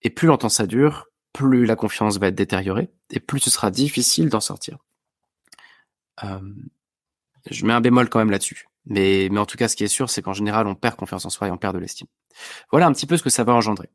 Et 0.00 0.08
plus 0.08 0.28
longtemps 0.28 0.48
ça 0.48 0.66
dure, 0.66 1.08
plus 1.36 1.66
la 1.66 1.76
confiance 1.76 2.18
va 2.18 2.28
être 2.28 2.34
détériorée 2.34 2.88
et 3.10 3.20
plus 3.20 3.40
ce 3.40 3.50
sera 3.50 3.70
difficile 3.70 4.30
d'en 4.30 4.40
sortir. 4.40 4.78
Euh, 6.24 6.40
je 7.50 7.66
mets 7.66 7.74
un 7.74 7.82
bémol 7.82 8.08
quand 8.08 8.18
même 8.18 8.30
là-dessus. 8.30 8.68
Mais, 8.86 9.28
en 9.36 9.44
tout 9.44 9.58
cas, 9.58 9.68
ce 9.68 9.76
qui 9.76 9.84
est 9.84 9.88
sûr, 9.88 10.08
c'est 10.08 10.22
qu'en 10.22 10.32
général, 10.32 10.66
on 10.66 10.74
perd 10.74 10.96
confiance 10.96 11.26
en 11.26 11.30
soi 11.30 11.48
et 11.48 11.50
on 11.50 11.58
perd 11.58 11.74
de 11.74 11.80
l'estime. 11.80 12.06
Voilà 12.70 12.86
un 12.86 12.92
petit 12.92 13.04
peu 13.04 13.18
ce 13.18 13.22
que 13.22 13.28
ça 13.28 13.44
va 13.44 13.52
engendrer. 13.52 13.90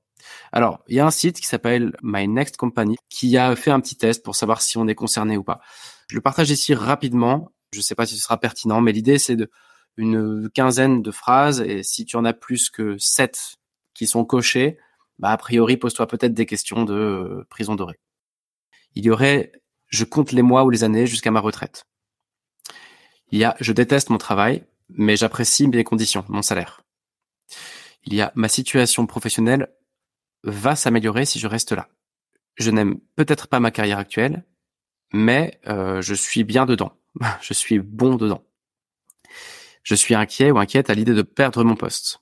Alors, 0.51 0.83
il 0.87 0.95
y 0.95 0.99
a 0.99 1.05
un 1.05 1.11
site 1.11 1.39
qui 1.39 1.47
s'appelle 1.47 1.95
My 2.03 2.27
Next 2.27 2.57
Company 2.57 2.97
qui 3.09 3.37
a 3.37 3.55
fait 3.55 3.71
un 3.71 3.79
petit 3.79 3.95
test 3.95 4.23
pour 4.23 4.35
savoir 4.35 4.61
si 4.61 4.77
on 4.77 4.87
est 4.87 4.93
concerné 4.93 5.35
ou 5.35 5.43
pas. 5.43 5.61
Je 6.09 6.15
le 6.15 6.21
partage 6.21 6.51
ici 6.51 6.75
rapidement. 6.75 7.51
Je 7.73 7.79
ne 7.79 7.83
sais 7.83 7.95
pas 7.95 8.05
si 8.05 8.17
ce 8.17 8.21
sera 8.21 8.37
pertinent, 8.37 8.81
mais 8.81 8.91
l'idée, 8.91 9.17
c'est 9.17 9.35
de 9.35 9.49
une 9.97 10.47
quinzaine 10.53 11.01
de 11.01 11.11
phrases 11.11 11.61
et 11.61 11.81
si 11.81 12.05
tu 12.05 12.17
en 12.17 12.25
as 12.25 12.33
plus 12.33 12.69
que 12.69 12.97
sept 12.99 13.55
qui 13.95 14.05
sont 14.05 14.25
cochées, 14.25 14.77
bah, 15.21 15.29
a 15.29 15.37
priori, 15.37 15.77
pose-toi 15.77 16.07
peut-être 16.07 16.33
des 16.33 16.47
questions 16.47 16.83
de 16.83 16.93
euh, 16.93 17.47
prison 17.49 17.75
dorée. 17.75 17.99
Il 18.95 19.05
y 19.05 19.11
aurait, 19.11 19.51
je 19.87 20.03
compte 20.03 20.31
les 20.31 20.41
mois 20.41 20.65
ou 20.65 20.71
les 20.71 20.83
années 20.83 21.05
jusqu'à 21.05 21.29
ma 21.29 21.39
retraite. 21.39 21.85
Il 23.31 23.37
y 23.37 23.43
a, 23.43 23.55
je 23.59 23.71
déteste 23.71 24.09
mon 24.09 24.17
travail, 24.17 24.65
mais 24.89 25.15
j'apprécie 25.15 25.67
mes 25.67 25.83
conditions, 25.83 26.25
mon 26.27 26.41
salaire. 26.41 26.81
Il 28.03 28.15
y 28.15 28.21
a, 28.21 28.31
ma 28.35 28.49
situation 28.49 29.05
professionnelle 29.05 29.71
va 30.43 30.75
s'améliorer 30.75 31.25
si 31.25 31.37
je 31.37 31.47
reste 31.47 31.71
là. 31.71 31.87
Je 32.55 32.71
n'aime 32.71 32.99
peut-être 33.15 33.47
pas 33.47 33.59
ma 33.59 33.69
carrière 33.69 33.99
actuelle, 33.99 34.43
mais 35.13 35.61
euh, 35.67 36.01
je 36.01 36.15
suis 36.15 36.43
bien 36.43 36.65
dedans. 36.65 36.97
je 37.41 37.53
suis 37.53 37.77
bon 37.77 38.15
dedans. 38.15 38.43
Je 39.83 39.93
suis 39.93 40.15
inquiet 40.15 40.49
ou 40.49 40.57
inquiète 40.57 40.89
à 40.89 40.95
l'idée 40.95 41.13
de 41.13 41.21
perdre 41.21 41.63
mon 41.63 41.75
poste. 41.75 42.21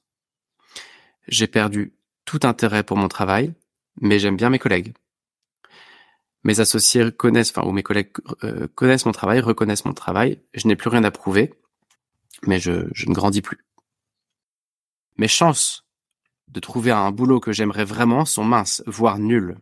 J'ai 1.29 1.47
perdu 1.47 1.93
tout 2.29 2.41
intérêt 2.43 2.83
pour 2.83 2.95
mon 2.95 3.07
travail, 3.07 3.55
mais 4.01 4.19
j'aime 4.19 4.37
bien 4.37 4.51
mes 4.51 4.59
collègues. 4.59 4.93
Mes 6.43 6.59
associés 6.59 7.11
connaissent, 7.11 7.49
enfin, 7.49 7.67
ou 7.67 7.71
mes 7.71 7.81
collègues 7.81 8.11
euh, 8.43 8.67
connaissent 8.75 9.07
mon 9.07 9.11
travail, 9.11 9.39
reconnaissent 9.39 9.85
mon 9.85 9.95
travail. 9.95 10.39
Je 10.53 10.67
n'ai 10.67 10.75
plus 10.75 10.89
rien 10.89 11.03
à 11.03 11.09
prouver, 11.09 11.55
mais 12.45 12.59
je, 12.59 12.87
je 12.93 13.09
ne 13.09 13.15
grandis 13.15 13.41
plus. 13.41 13.65
Mes 15.17 15.27
chances 15.27 15.87
de 16.49 16.59
trouver 16.59 16.91
un 16.91 17.09
boulot 17.09 17.39
que 17.39 17.51
j'aimerais 17.51 17.83
vraiment 17.83 18.25
sont 18.25 18.43
minces, 18.43 18.83
voire 18.85 19.17
nulles. 19.17 19.57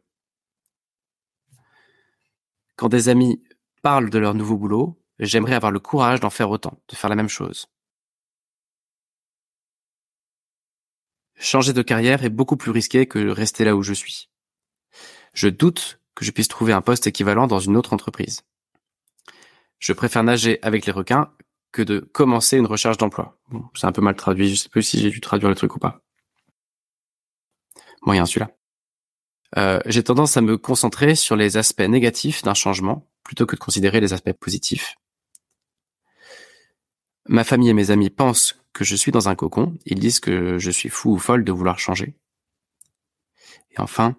Quand 2.76 2.90
des 2.90 3.08
amis 3.08 3.42
parlent 3.82 4.10
de 4.10 4.20
leur 4.20 4.34
nouveau 4.34 4.58
boulot, 4.58 5.02
j'aimerais 5.20 5.56
avoir 5.56 5.72
le 5.72 5.80
courage 5.80 6.20
d'en 6.20 6.30
faire 6.30 6.50
autant, 6.50 6.82
de 6.90 6.96
faire 6.98 7.10
la 7.10 7.16
même 7.16 7.30
chose. 7.30 7.70
Changer 11.40 11.74
de 11.74 11.82
carrière 11.82 12.24
est 12.24 12.30
beaucoup 12.30 12.58
plus 12.58 12.72
risqué 12.72 13.06
que 13.06 13.30
rester 13.30 13.64
là 13.64 13.76
où 13.76 13.84
je 13.84 13.94
suis. 13.94 14.30
Je 15.34 15.48
doute 15.48 16.00
que 16.16 16.26
je 16.26 16.32
puisse 16.32 16.48
trouver 16.48 16.74
un 16.74 16.82
poste 16.82 17.06
équivalent 17.06 17.46
dans 17.46 17.60
une 17.60 17.78
autre 17.78 17.94
entreprise. 17.94 18.42
Je 19.78 19.94
préfère 19.94 20.24
nager 20.24 20.58
avec 20.64 20.88
les 20.88 20.92
requins 20.92 21.32
que 21.72 21.84
de 21.84 22.00
commencer 22.00 22.58
une 22.58 22.66
recherche 22.66 22.98
d'emploi. 22.98 23.38
c'est 23.76 23.86
un 23.86 23.92
peu 23.92 24.02
mal 24.02 24.16
traduit, 24.16 24.50
je 24.50 24.56
sais 24.56 24.70
plus 24.70 24.82
si 24.82 25.00
j'ai 25.00 25.12
dû 25.12 25.22
traduire 25.22 25.50
le 25.50 25.56
truc 25.56 25.76
ou 25.76 25.80
pas. 25.80 26.02
Moyen 28.02 28.26
celui-là. 28.26 28.50
Euh, 29.58 29.80
j'ai 29.86 30.04
tendance 30.04 30.38
à 30.38 30.42
me 30.42 30.58
concentrer 30.58 31.14
sur 31.16 31.36
les 31.36 31.58
aspects 31.58 31.82
négatifs 31.82 32.42
d'un 32.42 32.56
changement 32.56 33.08
plutôt 33.24 33.46
que 33.46 33.56
de 33.56 33.60
considérer 33.60 34.00
les 34.00 34.14
aspects 34.14 34.34
positifs. 34.34 34.96
Ma 37.28 37.44
famille 37.44 37.70
et 37.70 37.74
mes 37.74 37.92
amis 37.92 38.10
pensent 38.10 38.58
je 38.84 38.96
suis 38.96 39.12
dans 39.12 39.30
un 39.30 39.36
cocon, 39.36 39.78
ils 39.86 40.00
disent 40.00 40.20
que 40.20 40.58
je 40.58 40.72
suis 40.72 40.90
fou 40.90 41.12
ou 41.14 41.18
folle 41.18 41.44
de 41.44 41.52
vouloir 41.52 41.80
changer. 41.80 42.16
Et 43.72 43.80
enfin, 43.80 44.16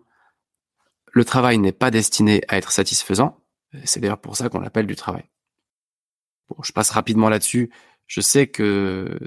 le 1.12 1.25
travail 1.25 1.59
n'est 1.59 1.73
pas 1.73 1.91
destiné 1.91 2.43
à 2.49 2.59
être 2.59 2.73
satisfaisant, 2.73 3.41
c'est 3.85 4.00
d'ailleurs 4.00 4.21
pour 4.21 4.37
ça 4.37 4.49
qu'on 4.49 4.61
l'appelle 4.61 4.87
du 4.87 4.97
travail. 4.97 5.25
Bon, 6.49 6.57
je 6.62 6.73
passe 6.73 6.91
rapidement 6.91 7.29
là-dessus. 7.29 7.71
Je 8.07 8.21
sais 8.21 8.47
que, 8.47 9.19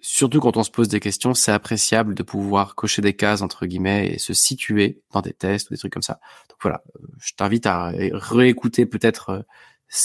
surtout 0.00 0.40
quand 0.40 0.56
on 0.56 0.62
se 0.62 0.70
pose 0.70 0.88
des 0.88 1.00
questions, 1.00 1.34
c'est 1.34 1.52
appréciable 1.52 2.14
de 2.14 2.22
pouvoir 2.22 2.74
cocher 2.74 3.02
des 3.02 3.14
cases, 3.14 3.42
entre 3.42 3.66
guillemets, 3.66 4.06
et 4.08 4.18
se 4.18 4.32
situer 4.32 5.02
dans 5.12 5.20
des 5.20 5.32
tests 5.32 5.70
ou 5.70 5.74
des 5.74 5.78
trucs 5.78 5.92
comme 5.92 6.02
ça. 6.02 6.20
Donc 6.48 6.58
voilà, 6.62 6.82
je 7.18 7.32
t'invite 7.34 7.66
à 7.66 7.92
réécouter 8.12 8.86
peut-être 8.86 9.30
euh, 9.30 9.42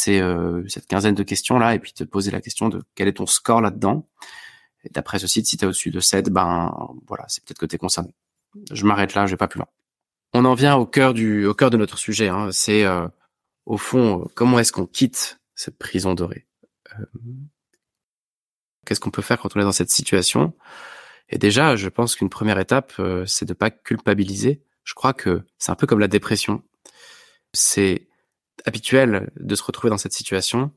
euh, 0.07 0.63
cette 0.67 0.87
quinzaine 0.87 1.15
de 1.15 1.23
questions-là, 1.23 1.75
et 1.75 1.79
puis 1.79 1.93
te 1.93 2.03
poser 2.03 2.31
la 2.31 2.41
question 2.41 2.69
de 2.69 2.83
quel 2.95 3.07
est 3.07 3.13
ton 3.13 3.27
score 3.27 3.61
là-dedans. 3.61 4.07
Et 4.85 4.89
d'après 4.89 5.19
ce 5.19 5.27
site, 5.27 5.47
si 5.47 5.57
tu 5.57 5.65
es 5.65 5.67
au-dessus 5.67 5.91
de 5.91 5.99
7, 5.99 6.29
ben 6.29 6.71
voilà, 7.07 7.25
c'est 7.27 7.43
peut-être 7.43 7.57
que 7.59 7.65
tu 7.65 7.75
es 7.75 7.79
concerné. 7.79 8.13
Je 8.71 8.85
m'arrête 8.85 9.15
là, 9.15 9.25
je 9.25 9.31
vais 9.31 9.37
pas 9.37 9.47
plus 9.47 9.57
loin. 9.57 9.67
On 10.33 10.45
en 10.45 10.53
vient 10.53 10.75
au 10.75 10.85
cœur 10.85 11.13
du 11.13 11.45
au 11.45 11.53
cœur 11.53 11.69
de 11.69 11.77
notre 11.77 11.97
sujet. 11.97 12.29
Hein. 12.29 12.49
C'est 12.51 12.85
euh, 12.85 13.07
au 13.65 13.77
fond 13.77 14.27
comment 14.35 14.59
est-ce 14.59 14.71
qu'on 14.71 14.85
quitte 14.85 15.39
cette 15.55 15.77
prison 15.77 16.13
dorée? 16.13 16.45
Euh, 16.99 17.05
qu'est-ce 18.85 18.99
qu'on 18.99 19.11
peut 19.11 19.21
faire 19.21 19.39
quand 19.39 19.55
on 19.55 19.59
est 19.59 19.63
dans 19.63 19.71
cette 19.71 19.89
situation? 19.89 20.53
Et 21.29 21.37
déjà, 21.37 21.75
je 21.75 21.89
pense 21.89 22.15
qu'une 22.15 22.29
première 22.29 22.59
étape, 22.59 22.93
euh, 22.99 23.25
c'est 23.25 23.45
de 23.45 23.53
pas 23.53 23.71
culpabiliser. 23.71 24.61
Je 24.83 24.93
crois 24.93 25.13
que 25.13 25.43
c'est 25.57 25.71
un 25.71 25.75
peu 25.75 25.87
comme 25.87 25.99
la 25.99 26.07
dépression. 26.07 26.63
C'est 27.53 28.07
habituel 28.65 29.31
de 29.37 29.55
se 29.55 29.63
retrouver 29.63 29.89
dans 29.89 29.97
cette 29.97 30.13
situation 30.13 30.71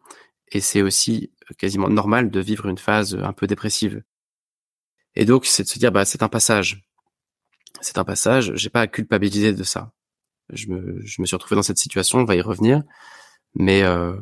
et 0.53 0.61
c'est 0.61 0.83
aussi 0.83 1.33
quasiment 1.59 1.89
normal 1.89 2.31
de 2.31 2.41
vivre 2.41 2.67
une 2.67 2.79
phase 2.79 3.15
un 3.15 3.33
peu 3.33 3.47
dépressive. 3.47 4.03
Et 5.15 5.25
donc, 5.25 5.47
c'est 5.47 5.65
de 5.65 5.69
se 5.69 5.79
dire, 5.79 5.93
bah, 5.93 6.05
c'est 6.05 6.23
un 6.23 6.29
passage. 6.29 6.89
C'est 7.81 7.99
un 7.99 8.05
passage. 8.05 8.53
J'ai 8.55 8.71
pas 8.71 8.83
à 8.83 8.87
culpabiliser 8.87 9.53
de 9.53 9.63
ça. 9.63 9.93
Je 10.51 10.69
me, 10.69 11.01
je 11.05 11.21
me 11.21 11.27
suis 11.27 11.37
retrouvé 11.37 11.57
dans 11.57 11.63
cette 11.63 11.79
situation. 11.79 12.19
On 12.19 12.25
va 12.25 12.37
y 12.37 12.41
revenir, 12.41 12.83
mais 13.55 13.83
euh, 13.83 14.17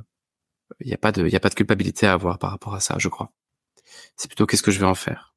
il 0.81 0.89
n'y 0.89 0.95
a 0.95 0.99
pas 0.99 1.13
de, 1.13 1.29
y 1.29 1.37
a 1.37 1.41
pas 1.41 1.49
de 1.49 1.55
culpabilité 1.55 2.07
à 2.07 2.13
avoir 2.13 2.39
par 2.39 2.51
rapport 2.51 2.75
à 2.75 2.81
ça, 2.81 2.97
je 2.99 3.09
crois. 3.09 3.33
C'est 4.17 4.29
plutôt 4.29 4.47
qu'est-ce 4.47 4.63
que 4.63 4.71
je 4.71 4.81
vais 4.81 4.87
en 4.87 4.95
faire. 4.95 5.35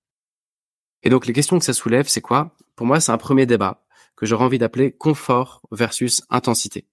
Et 1.04 1.10
donc, 1.10 1.26
les 1.28 1.34
questions 1.34 1.58
que 1.60 1.66
ça 1.66 1.74
soulève, 1.74 2.08
c'est 2.08 2.22
quoi? 2.22 2.56
Pour 2.76 2.86
moi, 2.86 3.00
c'est 3.00 3.12
un 3.12 3.18
premier 3.18 3.46
débat 3.46 3.86
que 4.16 4.26
j'aurais 4.26 4.46
envie 4.46 4.60
d'appeler 4.60 4.92
confort 4.92 5.62
versus 5.72 6.24
intensité. 6.30 6.88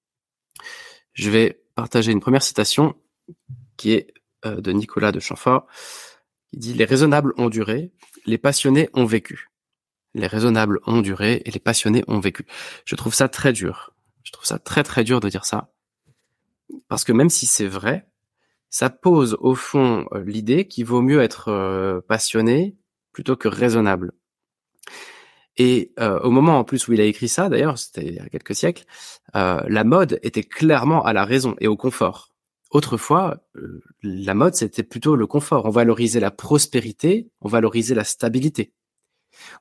Je 1.12 1.30
vais 1.30 1.64
partager 1.74 2.12
une 2.12 2.20
première 2.20 2.42
citation 2.42 2.94
qui 3.76 3.92
est 3.92 4.14
euh, 4.44 4.60
de 4.60 4.72
Nicolas 4.72 5.12
de 5.12 5.20
Chamfort, 5.20 5.66
qui 6.50 6.58
dit 6.58 6.74
Les 6.74 6.84
raisonnables 6.84 7.32
ont 7.36 7.48
duré, 7.48 7.92
les 8.26 8.38
passionnés 8.38 8.88
ont 8.92 9.04
vécu. 9.04 9.50
Les 10.14 10.26
raisonnables 10.26 10.80
ont 10.86 11.00
duré 11.00 11.42
et 11.44 11.50
les 11.50 11.60
passionnés 11.60 12.04
ont 12.06 12.20
vécu. 12.20 12.46
Je 12.84 12.96
trouve 12.96 13.14
ça 13.14 13.28
très 13.28 13.52
dur. 13.52 13.94
Je 14.22 14.32
trouve 14.32 14.46
ça 14.46 14.58
très 14.58 14.82
très 14.82 15.04
dur 15.04 15.20
de 15.20 15.28
dire 15.28 15.44
ça. 15.44 15.72
Parce 16.88 17.04
que 17.04 17.12
même 17.12 17.30
si 17.30 17.46
c'est 17.46 17.66
vrai, 17.66 18.08
ça 18.70 18.90
pose 18.90 19.36
au 19.40 19.54
fond 19.54 20.06
euh, 20.12 20.22
l'idée 20.24 20.66
qu'il 20.66 20.84
vaut 20.84 21.02
mieux 21.02 21.22
être 21.22 21.48
euh, 21.48 22.00
passionné 22.00 22.76
plutôt 23.12 23.36
que 23.36 23.48
raisonnable. 23.48 24.12
Et 25.58 25.94
au 25.98 26.30
moment 26.30 26.58
en 26.58 26.64
plus 26.64 26.86
où 26.86 26.92
il 26.92 27.00
a 27.00 27.04
écrit 27.04 27.28
ça, 27.28 27.48
d'ailleurs, 27.48 27.78
c'était 27.78 28.06
il 28.06 28.14
y 28.16 28.18
a 28.18 28.28
quelques 28.28 28.54
siècles, 28.54 28.84
la 29.32 29.84
mode 29.84 30.20
était 30.22 30.42
clairement 30.42 31.02
à 31.02 31.14
la 31.14 31.24
raison 31.24 31.56
et 31.60 31.66
au 31.66 31.78
confort. 31.78 32.35
Autrefois, 32.70 33.38
euh, 33.56 33.82
la 34.02 34.34
mode, 34.34 34.54
c'était 34.54 34.82
plutôt 34.82 35.16
le 35.16 35.26
confort. 35.26 35.66
On 35.66 35.70
valorisait 35.70 36.20
la 36.20 36.30
prospérité, 36.30 37.30
on 37.40 37.48
valorisait 37.48 37.94
la 37.94 38.04
stabilité. 38.04 38.72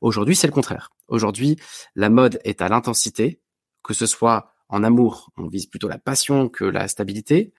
Aujourd'hui, 0.01 0.35
c'est 0.35 0.47
le 0.47 0.53
contraire. 0.53 0.91
Aujourd'hui, 1.07 1.57
la 1.95 2.09
mode 2.09 2.39
est 2.43 2.61
à 2.61 2.69
l'intensité, 2.69 3.41
que 3.83 3.93
ce 3.93 4.05
soit 4.05 4.53
en 4.69 4.83
amour, 4.83 5.31
on 5.37 5.47
vise 5.47 5.67
plutôt 5.67 5.87
la 5.87 5.99
passion 5.99 6.49
que 6.49 6.65
la 6.65 6.87
stabilité, 6.87 7.53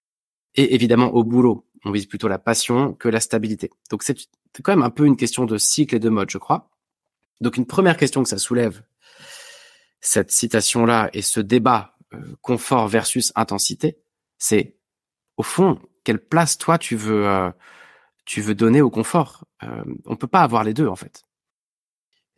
et 0.57 0.75
évidemment 0.75 1.15
au 1.15 1.23
boulot, 1.23 1.67
on 1.85 1.93
vise 1.93 2.07
plutôt 2.07 2.29
la 2.29 2.38
passion 2.38 2.95
que 2.95 3.09
la 3.09 3.21
stabilité. 3.21 3.71
Donc 3.91 4.03
c'est 4.03 4.17
quand 4.62 4.73
même 4.73 4.83
un 4.83 4.91
peu 4.91 5.07
une 5.07 5.17
question 5.17 5.45
de 5.45 5.59
cycle 5.59 5.95
et 5.95 5.99
de 6.00 6.09
mode, 6.09 6.31
je 6.31 6.38
crois. 6.38 6.71
Donc 7.41 7.57
une 7.57 7.67
première 7.67 7.97
question 7.97 8.23
que 8.23 8.29
ça 8.29 8.38
soulève, 8.38 8.83
cette 10.00 10.31
citation-là 10.31 11.11
et 11.12 11.23
ce 11.23 11.41
débat 11.41 11.97
euh, 12.15 12.19
confort 12.41 12.88
versus 12.88 13.33
intensité, 13.37 13.99
c'est 14.38 14.75
au 15.37 15.43
fond, 15.43 15.78
quelle 16.05 16.19
place 16.21 16.59
toi 16.59 16.78
tu 16.78 16.97
veux 16.97 17.26
euh, 17.28 17.50
tu 18.25 18.40
veux 18.40 18.55
donner 18.55 18.81
au 18.83 18.90
confort? 18.90 19.45
Euh, 19.62 19.85
On 20.07 20.16
peut 20.16 20.26
pas 20.26 20.43
avoir 20.43 20.64
les 20.64 20.75
deux 20.75 20.88
en 20.88 20.97
fait. 20.97 21.23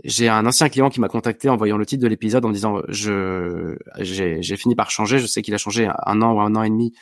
J'ai 0.05 0.29
un 0.29 0.47
ancien 0.47 0.69
client 0.69 0.91
qui 0.91 1.01
m'a 1.01 1.09
contacté 1.09 1.49
en 1.49 1.57
voyant 1.57 1.77
le 1.77 1.85
titre 1.85 2.03
de 2.03 2.09
l'épisode 2.09 2.45
en 2.45 2.49
me 2.49 2.55
disant 2.55 2.83
je 2.89 3.77
j'ai 3.99 4.57
fini 4.57 4.77
par 4.77 4.91
changer. 4.91 5.19
Je 5.19 5.27
sais 5.27 5.43
qu'il 5.43 5.55
a 5.55 5.59
changé 5.59 5.89
un 6.07 6.23
an 6.23 6.35
ou 6.35 6.41
un 6.41 6.55
an 6.55 6.63
et 6.63 6.71
demi 6.71 6.95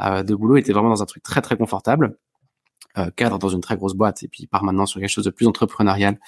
euh, 0.00 0.22
de 0.22 0.34
boulot. 0.36 0.56
Il 0.56 0.60
était 0.60 0.72
vraiment 0.72 0.90
dans 0.90 1.02
un 1.02 1.06
truc 1.06 1.22
très 1.24 1.42
très 1.42 1.56
confortable, 1.56 2.16
euh, 2.96 3.10
cadre 3.16 3.38
dans 3.38 3.48
une 3.48 3.60
très 3.60 3.76
grosse 3.76 3.94
boîte 3.94 4.22
et 4.22 4.28
puis 4.28 4.44
il 4.44 4.46
part 4.46 4.62
maintenant 4.62 4.86
sur 4.86 5.00
quelque 5.00 5.10
chose 5.10 5.24
de 5.24 5.30
plus 5.30 5.48
entrepreneurial 5.48 6.20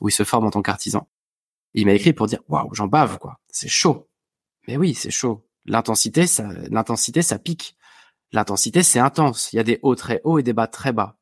où 0.00 0.08
il 0.08 0.12
se 0.12 0.22
forme 0.22 0.46
en 0.46 0.50
tant 0.50 0.62
qu'artisan. 0.62 1.08
Il 1.74 1.86
m'a 1.86 1.94
écrit 1.94 2.12
pour 2.12 2.28
dire 2.28 2.40
waouh 2.48 2.72
j'en 2.74 2.86
bave 2.86 3.18
quoi. 3.18 3.40
C'est 3.48 3.68
chaud. 3.68 4.08
Mais 4.68 4.76
oui 4.76 4.94
c'est 4.94 5.10
chaud. 5.10 5.44
L'intensité 5.64 6.28
ça 6.28 6.48
l'intensité 6.70 7.22
ça 7.22 7.40
pique 7.40 7.76
l'intensité, 8.32 8.82
c'est 8.82 8.98
intense. 8.98 9.52
Il 9.52 9.56
y 9.56 9.58
a 9.58 9.64
des 9.64 9.78
hauts 9.82 9.94
très 9.94 10.20
hauts 10.24 10.38
et 10.38 10.42
des 10.42 10.52
bas 10.52 10.66
très 10.66 10.92
bas. 10.92 11.16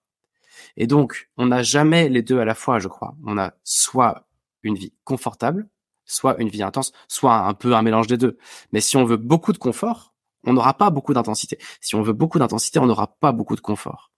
Et 0.77 0.87
donc, 0.87 1.31
on 1.37 1.47
n'a 1.47 1.63
jamais 1.63 2.09
les 2.09 2.23
deux 2.23 2.39
à 2.39 2.45
la 2.45 2.55
fois, 2.55 2.79
je 2.79 2.89
crois. 2.89 3.15
On 3.27 3.39
a 3.39 3.53
soit 3.65 4.29
une 4.63 4.75
vie 4.75 4.93
confortable, 5.05 5.69
soit 6.05 6.41
une 6.41 6.49
vie 6.49 6.63
intense, 6.63 6.93
soit 7.09 7.35
un 7.35 7.55
peu 7.55 7.75
un 7.75 7.83
mélange 7.83 8.07
des 8.07 8.17
deux. 8.17 8.39
Mais 8.73 8.81
si 8.81 8.97
on 8.97 9.05
veut 9.05 9.17
beaucoup 9.17 9.53
de 9.53 9.59
confort, 9.59 10.15
on 10.45 10.53
n'aura 10.53 10.75
pas 10.75 10.91
beaucoup 10.91 11.15
d'intensité. 11.15 11.59
Si 11.81 11.95
on 11.95 12.03
veut 12.03 12.13
beaucoup 12.13 12.39
d'intensité, 12.39 12.79
on 12.79 12.87
n'aura 12.87 13.09
pas 13.19 13.33
beaucoup 13.33 13.57
de 13.57 13.61
confort. 13.61 14.11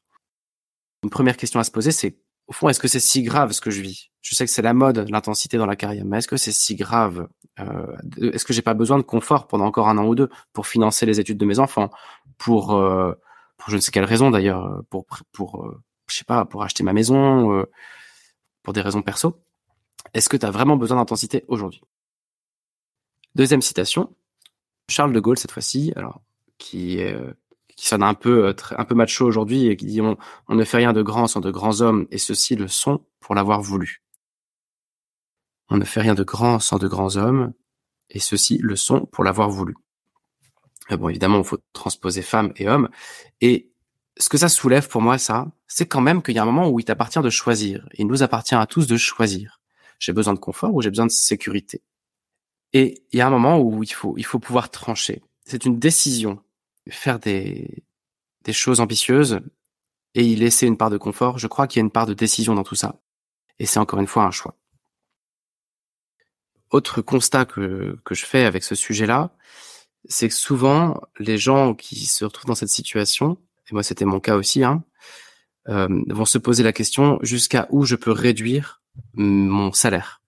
Une 1.03 1.11
première 1.11 1.37
question 1.37 1.59
à 1.59 1.65
se 1.65 1.71
poser, 1.71 1.91
c'est 1.91 2.19
au 2.53 2.55
fond, 2.55 2.69
est-ce 2.69 2.81
que 2.81 2.89
c'est 2.89 3.01
si 3.01 3.23
grave 3.23 3.53
ce 3.53 3.63
que 3.63 3.71
je 3.71 3.81
vis? 3.81 4.11
Je 4.21 4.35
sais 4.35 4.45
que 4.45 4.51
c'est 4.51 4.61
la 4.61 4.75
mode, 4.75 5.09
l'intensité 5.09 5.57
dans 5.57 5.65
la 5.65 5.75
carrière, 5.75 6.05
mais 6.05 6.19
est-ce 6.19 6.29
que 6.29 6.37
c'est 6.37 6.53
si 6.53 6.77
grave 6.77 7.27
euh, 7.59 7.97
Est-ce 8.21 8.45
que 8.45 8.53
j'ai 8.53 8.61
pas 8.61 8.75
besoin 8.75 8.99
de 8.99 9.03
confort 9.03 9.47
pendant 9.47 9.65
encore 9.65 9.89
un 9.89 9.97
an 9.97 10.05
ou 10.05 10.15
deux 10.15 10.29
pour 10.53 10.67
financer 10.67 11.07
les 11.07 11.19
études 11.19 11.39
de 11.39 11.47
mes 11.47 11.59
enfants, 11.59 11.89
pour 12.37 12.75
euh, 12.75 13.15
pour 13.57 13.71
je 13.71 13.77
ne 13.77 13.81
sais 13.81 13.91
quelle 13.91 14.05
raison 14.05 14.31
d'ailleurs, 14.31 14.83
pour 14.91 15.07
pour 15.33 15.65
euh, 15.65 15.83
je 16.09 16.17
sais 16.17 16.25
pas, 16.25 16.45
pour 16.45 16.63
acheter 16.63 16.83
ma 16.83 16.93
maison, 16.93 17.55
euh, 17.55 17.65
pour 18.63 18.75
des 18.75 18.83
raisons 18.83 19.01
perso? 19.01 19.43
Est-ce 20.13 20.29
que 20.29 20.37
tu 20.37 20.45
as 20.45 20.51
vraiment 20.51 20.77
besoin 20.77 20.99
d'intensité 20.99 21.47
aujourd'hui? 21.49 21.81
Deuxième 23.35 23.63
citation, 23.63 24.15
Charles 24.91 25.15
de 25.15 25.21
Gaulle 25.21 25.39
cette 25.39 25.53
fois-ci, 25.53 25.95
alors 25.97 26.21
qui 26.59 27.01
qui 27.83 27.89
sonne 27.89 28.05
un 28.05 28.15
peu 28.15 28.47
euh, 28.47 28.55
un 28.79 28.85
peu 28.85 28.95
macho 28.95 29.27
aujourd'hui 29.27 29.67
et 29.67 29.77
qui 29.77 29.87
dit 29.87 30.01
on, 30.01 30.17
ne 30.49 30.63
fait 30.63 30.77
rien 30.77 30.93
de 30.93 31.03
grand 31.03 31.27
sans 31.27 31.41
de 31.41 31.51
grands 31.51 31.81
hommes 31.81 32.07
et 32.13 32.19
ceux-ci 32.19 32.55
le 32.55 32.69
sont 32.69 33.05
pour 33.19 33.35
l'avoir 33.35 33.61
voulu. 33.61 34.05
On 35.69 35.79
ne 35.79 35.85
fait 35.85 36.01
rien 36.01 36.15
de 36.15 36.23
grand 36.23 36.61
sans 36.61 36.79
de 36.79 36.87
grands 36.87 37.17
hommes 37.17 37.53
et 38.09 38.21
ceux-ci 38.21 38.59
le 38.59 38.77
sont 38.77 39.07
pour 39.07 39.25
l'avoir 39.25 39.51
voulu. 39.51 39.75
bon, 40.91 41.09
évidemment, 41.09 41.39
il 41.39 41.45
faut 41.45 41.59
transposer 41.73 42.23
femmes 42.23 42.53
et 42.55 42.69
hommes. 42.69 42.89
Et 43.41 43.73
ce 44.17 44.29
que 44.29 44.39
ça 44.39 44.49
soulève 44.49 44.87
pour 44.87 45.03
moi, 45.03 45.19
ça, 45.19 45.49
c'est 45.67 45.87
quand 45.87 46.01
même 46.01 46.23
qu'il 46.23 46.37
y 46.37 46.39
a 46.39 46.43
un 46.43 46.47
moment 46.47 46.69
où 46.69 46.79
il 46.79 46.85
t'appartient 46.85 47.21
de 47.21 47.31
choisir. 47.31 47.89
Il 47.95 48.07
nous 48.07 48.23
appartient 48.23 48.55
à 48.55 48.67
tous 48.67 48.87
de 48.87 48.97
choisir. 48.97 49.61
J'ai 49.99 50.13
besoin 50.13 50.35
de 50.35 50.39
confort 50.39 50.73
ou 50.73 50.83
j'ai 50.83 50.91
besoin 50.91 51.07
de 51.07 51.11
sécurité. 51.11 51.83
Et 52.75 53.03
il 53.11 53.19
y 53.19 53.23
a 53.23 53.27
un 53.27 53.31
moment 53.31 53.59
où 53.59 53.83
il 53.83 53.93
faut, 53.93 54.15
il 54.19 54.25
faut 54.25 54.39
pouvoir 54.39 54.71
trancher. 54.71 55.21
C'est 55.45 55.65
une 55.65 55.81
décision 55.81 56.41
faire 56.89 57.19
des, 57.19 57.85
des 58.45 58.53
choses 58.53 58.81
ambitieuses 58.81 59.41
et 60.15 60.25
y 60.25 60.37
laisser 60.37 60.67
une 60.67 60.77
part 60.77 60.91
de 60.91 60.99
confort, 60.99 61.39
je 61.39 61.47
crois 61.47 61.67
qu'il 61.67 61.79
y 61.79 61.83
a 61.83 61.87
une 61.87 61.91
part 61.91 62.07
de 62.07 62.15
décision 62.15 62.55
dans 62.55 62.65
tout 62.65 62.75
ça. 62.75 63.01
Et 63.59 63.67
c'est 63.67 63.79
encore 63.79 64.01
une 64.01 64.07
fois 64.07 64.25
un 64.25 64.31
choix. 64.31 64.57
Autre 66.71 67.03
constat 67.03 67.45
que, 67.45 67.99
que 68.05 68.15
je 68.15 68.25
fais 68.25 68.45
avec 68.45 68.65
ce 68.65 68.75
sujet-là, 68.75 69.35
c'est 70.09 70.29
que 70.29 70.35
souvent, 70.35 71.01
les 71.19 71.39
gens 71.39 71.75
qui 71.75 72.07
se 72.07 72.25
retrouvent 72.25 72.47
dans 72.47 72.55
cette 72.55 72.69
situation, 72.69 73.39
et 73.71 73.73
moi 73.73 73.83
c'était 73.83 74.05
mon 74.05 74.21
cas 74.21 74.37
aussi, 74.37 74.65
hein, 74.65 74.83
euh, 75.69 75.89
vont 76.09 76.25
se 76.25 76.39
poser 76.39 76.63
la 76.63 76.73
question 76.73 77.19
jusqu'à 77.23 77.69
où 77.71 77.85
je 77.85 77.95
peux 77.95 78.11
réduire 78.11 78.83
mon 79.15 79.73
salaire? 79.73 80.23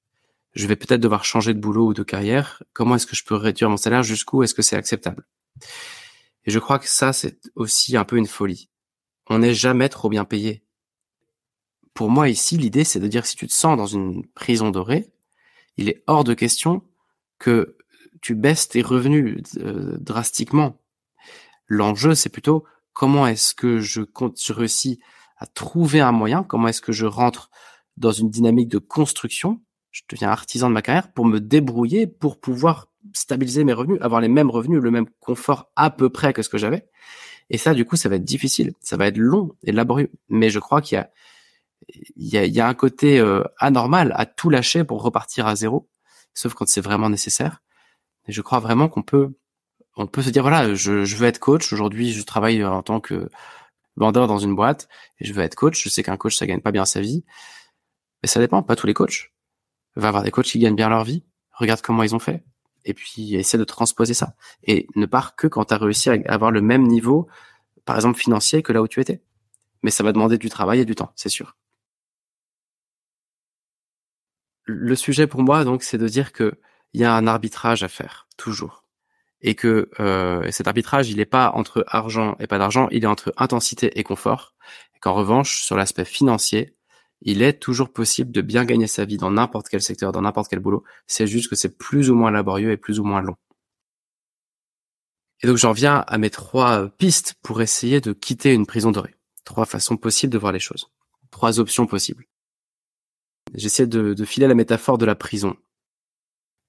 Je 0.54 0.66
vais 0.68 0.76
peut-être 0.76 1.00
devoir 1.00 1.24
changer 1.24 1.52
de 1.52 1.58
boulot 1.58 1.88
ou 1.88 1.94
de 1.94 2.04
carrière. 2.04 2.62
Comment 2.72 2.94
est-ce 2.94 3.08
que 3.08 3.16
je 3.16 3.24
peux 3.24 3.34
réduire 3.34 3.68
mon 3.68 3.76
salaire? 3.76 4.04
Jusqu'où 4.04 4.44
est-ce 4.44 4.54
que 4.54 4.62
c'est 4.62 4.76
acceptable? 4.76 5.26
Et 6.46 6.50
je 6.50 6.58
crois 6.58 6.78
que 6.78 6.88
ça, 6.88 7.12
c'est 7.12 7.38
aussi 7.54 7.96
un 7.96 8.04
peu 8.04 8.16
une 8.16 8.26
folie. 8.26 8.70
On 9.28 9.38
n'est 9.38 9.54
jamais 9.54 9.88
trop 9.88 10.08
bien 10.08 10.24
payé. 10.24 10.64
Pour 11.94 12.10
moi, 12.10 12.28
ici, 12.28 12.58
l'idée, 12.58 12.84
c'est 12.84 13.00
de 13.00 13.08
dire 13.08 13.24
si 13.24 13.36
tu 13.36 13.46
te 13.46 13.52
sens 13.52 13.76
dans 13.76 13.86
une 13.86 14.26
prison 14.28 14.70
dorée, 14.70 15.12
il 15.76 15.88
est 15.88 16.02
hors 16.06 16.24
de 16.24 16.34
question 16.34 16.82
que 17.38 17.76
tu 18.20 18.34
baisses 18.34 18.68
tes 18.68 18.82
revenus 18.82 19.42
euh, 19.58 19.96
drastiquement. 19.98 20.80
L'enjeu, 21.66 22.14
c'est 22.14 22.28
plutôt 22.28 22.64
comment 22.92 23.26
est-ce 23.26 23.54
que 23.54 23.80
je, 23.80 24.02
compte, 24.02 24.40
je 24.40 24.52
réussis 24.52 25.00
à 25.36 25.46
trouver 25.46 26.00
un 26.00 26.12
moyen, 26.12 26.42
comment 26.42 26.68
est-ce 26.68 26.80
que 26.80 26.92
je 26.92 27.06
rentre 27.06 27.50
dans 27.96 28.12
une 28.12 28.30
dynamique 28.30 28.68
de 28.68 28.78
construction, 28.78 29.62
je 29.90 30.02
deviens 30.08 30.30
artisan 30.30 30.68
de 30.68 30.74
ma 30.74 30.82
carrière 30.82 31.12
pour 31.12 31.26
me 31.26 31.38
débrouiller, 31.38 32.06
pour 32.06 32.40
pouvoir 32.40 32.88
stabiliser 33.12 33.64
mes 33.64 33.72
revenus, 33.72 33.98
avoir 34.00 34.20
les 34.20 34.28
mêmes 34.28 34.50
revenus, 34.50 34.80
le 34.80 34.90
même 34.90 35.06
confort 35.20 35.70
à 35.76 35.90
peu 35.90 36.10
près 36.10 36.32
que 36.32 36.42
ce 36.42 36.48
que 36.48 36.58
j'avais. 36.58 36.88
Et 37.50 37.58
ça, 37.58 37.74
du 37.74 37.84
coup, 37.84 37.96
ça 37.96 38.08
va 38.08 38.16
être 38.16 38.24
difficile, 38.24 38.72
ça 38.80 38.96
va 38.96 39.06
être 39.06 39.18
long 39.18 39.54
et 39.62 39.72
laborieux. 39.72 40.10
Mais 40.28 40.50
je 40.50 40.58
crois 40.58 40.80
qu'il 40.80 40.96
y 40.96 40.98
a, 40.98 41.10
il 42.16 42.28
y 42.28 42.38
a, 42.38 42.44
il 42.44 42.52
y 42.52 42.60
a 42.60 42.68
un 42.68 42.74
côté 42.74 43.18
euh, 43.18 43.42
anormal 43.58 44.12
à 44.16 44.26
tout 44.26 44.50
lâcher 44.50 44.84
pour 44.84 45.02
repartir 45.02 45.46
à 45.46 45.56
zéro, 45.56 45.88
sauf 46.32 46.54
quand 46.54 46.66
c'est 46.68 46.80
vraiment 46.80 47.10
nécessaire. 47.10 47.62
Et 48.26 48.32
je 48.32 48.40
crois 48.40 48.60
vraiment 48.60 48.88
qu'on 48.88 49.02
peut, 49.02 49.34
on 49.96 50.06
peut 50.06 50.22
se 50.22 50.30
dire 50.30 50.42
voilà, 50.42 50.74
je, 50.74 51.04
je 51.04 51.16
veux 51.16 51.26
être 51.26 51.38
coach. 51.38 51.72
Aujourd'hui, 51.72 52.12
je 52.12 52.22
travaille 52.22 52.64
en 52.64 52.82
tant 52.82 53.00
que 53.00 53.28
vendeur 53.96 54.26
dans 54.26 54.38
une 54.38 54.54
boîte 54.54 54.88
et 55.20 55.26
je 55.26 55.32
veux 55.34 55.42
être 55.42 55.54
coach. 55.54 55.82
Je 55.82 55.88
sais 55.90 56.02
qu'un 56.02 56.16
coach, 56.16 56.36
ça 56.36 56.46
gagne 56.46 56.60
pas 56.60 56.72
bien 56.72 56.86
sa 56.86 57.00
vie, 57.00 57.24
mais 58.22 58.28
ça 58.28 58.40
dépend. 58.40 58.62
Pas 58.62 58.76
tous 58.76 58.86
les 58.86 58.94
coachs. 58.94 59.32
Va 59.96 60.08
avoir 60.08 60.22
des 60.24 60.30
coachs 60.30 60.46
qui 60.46 60.58
gagnent 60.58 60.76
bien 60.76 60.88
leur 60.88 61.04
vie. 61.04 61.24
Regarde 61.52 61.82
comment 61.82 62.02
ils 62.02 62.14
ont 62.14 62.18
fait 62.18 62.42
et 62.84 62.94
puis 62.94 63.34
essaie 63.34 63.58
de 63.58 63.64
transposer 63.64 64.14
ça. 64.14 64.34
Et 64.64 64.86
ne 64.94 65.06
part 65.06 65.36
que 65.36 65.46
quand 65.46 65.66
tu 65.66 65.74
as 65.74 65.78
réussi 65.78 66.10
à 66.10 66.18
avoir 66.26 66.50
le 66.50 66.60
même 66.60 66.86
niveau 66.86 67.28
par 67.84 67.96
exemple 67.96 68.18
financier, 68.18 68.62
que 68.62 68.72
là 68.72 68.82
où 68.82 68.88
tu 68.88 69.00
étais. 69.00 69.22
Mais 69.82 69.90
ça 69.90 70.02
va 70.02 70.12
demander 70.12 70.38
du 70.38 70.48
travail 70.48 70.80
et 70.80 70.84
du 70.84 70.94
temps, 70.94 71.12
c'est 71.16 71.28
sûr. 71.28 71.56
Le 74.64 74.96
sujet 74.96 75.26
pour 75.26 75.42
moi, 75.42 75.64
donc, 75.64 75.82
c'est 75.82 75.98
de 75.98 76.08
dire 76.08 76.32
que 76.32 76.58
il 76.94 77.00
y 77.00 77.04
a 77.04 77.14
un 77.14 77.26
arbitrage 77.26 77.82
à 77.82 77.88
faire, 77.88 78.28
toujours. 78.36 78.84
Et 79.42 79.54
que 79.54 79.90
euh, 80.00 80.50
cet 80.50 80.68
arbitrage, 80.68 81.10
il 81.10 81.16
n'est 81.18 81.26
pas 81.26 81.50
entre 81.50 81.84
argent 81.88 82.36
et 82.38 82.46
pas 82.46 82.58
d'argent, 82.58 82.88
il 82.90 83.04
est 83.04 83.08
entre 83.08 83.34
intensité 83.36 83.98
et 83.98 84.04
confort. 84.04 84.54
Et 84.96 85.00
qu'en 85.00 85.12
revanche, 85.12 85.62
sur 85.62 85.76
l'aspect 85.76 86.06
financier, 86.06 86.74
il 87.20 87.42
est 87.42 87.54
toujours 87.54 87.92
possible 87.92 88.32
de 88.32 88.40
bien 88.40 88.64
gagner 88.64 88.86
sa 88.86 89.04
vie 89.04 89.16
dans 89.16 89.30
n'importe 89.30 89.68
quel 89.68 89.82
secteur, 89.82 90.12
dans 90.12 90.22
n'importe 90.22 90.48
quel 90.48 90.60
boulot. 90.60 90.84
C'est 91.06 91.26
juste 91.26 91.48
que 91.48 91.56
c'est 91.56 91.78
plus 91.78 92.10
ou 92.10 92.14
moins 92.14 92.30
laborieux 92.30 92.70
et 92.70 92.76
plus 92.76 93.00
ou 93.00 93.04
moins 93.04 93.22
long. 93.22 93.36
Et 95.42 95.46
donc 95.46 95.56
j'en 95.56 95.72
viens 95.72 96.04
à 96.06 96.18
mes 96.18 96.30
trois 96.30 96.88
pistes 96.88 97.34
pour 97.42 97.60
essayer 97.60 98.00
de 98.00 98.12
quitter 98.12 98.52
une 98.52 98.66
prison 98.66 98.90
dorée. 98.90 99.14
Trois 99.44 99.66
façons 99.66 99.96
possibles 99.96 100.32
de 100.32 100.38
voir 100.38 100.52
les 100.52 100.58
choses. 100.58 100.90
Trois 101.30 101.60
options 101.60 101.86
possibles. 101.86 102.26
J'essaie 103.54 103.86
de, 103.86 104.24
filer 104.24 104.46
la 104.46 104.54
métaphore 104.54 104.98
de 104.98 105.04
la 105.04 105.14
prison. 105.14 105.56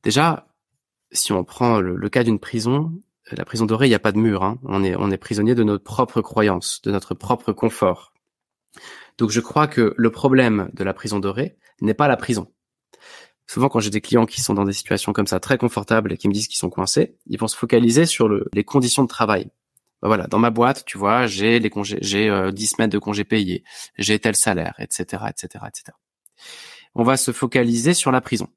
Déjà, 0.04 0.48
si 1.12 1.32
on 1.32 1.44
prend 1.44 1.80
le, 1.80 2.10
cas 2.10 2.24
d'une 2.24 2.40
prison, 2.40 2.92
la 3.32 3.46
prison 3.46 3.66
dorée, 3.66 3.88
il 3.88 3.90
n'y 3.90 3.96
a 3.96 4.00
pas 4.00 4.12
de 4.12 4.20
mur. 4.20 4.44
Hein. 4.44 4.60
On, 4.64 4.84
est, 4.84 4.96
on 4.96 5.10
est 5.10 5.18
prisonnier 5.18 5.56
de 5.56 5.64
notre 5.64 5.84
propre 5.84 6.22
croyance, 6.22 6.82
de 6.84 6.92
notre 6.92 7.16
propre 7.16 7.54
confort. 7.54 8.14
Donc 9.18 9.30
je 9.30 9.40
crois 9.40 9.68
que 9.68 9.94
le 9.98 10.12
problème 10.12 10.70
de 10.74 10.84
la 10.84 10.94
prison 10.94 11.20
dorée 11.20 11.58
n'est 11.82 11.94
pas 11.94 12.08
la 12.08 12.18
prison. 12.18 12.52
Souvent, 13.48 13.70
quand 13.70 13.80
j'ai 13.80 13.92
des 13.92 14.02
clients 14.02 14.26
qui 14.26 14.42
sont 14.42 14.54
dans 14.54 14.66
des 14.66 14.74
situations 14.74 15.14
comme 15.14 15.28
ça 15.28 15.40
très 15.40 15.58
confortables 15.58 16.12
et 16.12 16.18
qui 16.18 16.28
me 16.28 16.34
disent 16.34 16.48
qu'ils 16.48 16.58
sont 16.58 16.70
coincés, 16.70 17.18
ils 17.28 17.40
vont 17.40 17.48
se 17.48 17.56
focaliser 17.56 18.06
sur 18.06 18.28
les 18.28 18.64
conditions 18.64 19.04
de 19.04 19.08
travail. 19.08 19.52
Ben 20.02 20.08
voilà, 20.08 20.28
dans 20.28 20.40
ma 20.40 20.50
boîte, 20.50 20.84
tu 20.86 20.98
vois, 20.98 21.28
j'ai 21.28 21.60
les 21.60 21.70
congés, 21.70 22.00
j'ai 22.02 22.30
euh, 22.30 22.52
10 22.52 22.68
semaines 22.68 22.90
de 22.90 22.98
congés 22.98 23.24
payés, 23.24 23.64
j'ai 23.98 24.20
tel 24.20 24.36
salaire, 24.36 24.74
etc., 24.80 25.24
etc., 25.30 25.66
etc. 25.68 25.98
On 26.96 27.04
va 27.04 27.18
se 27.18 27.32
focaliser 27.32 27.94
sur 27.94 28.12
la 28.12 28.22
prison. 28.22 28.48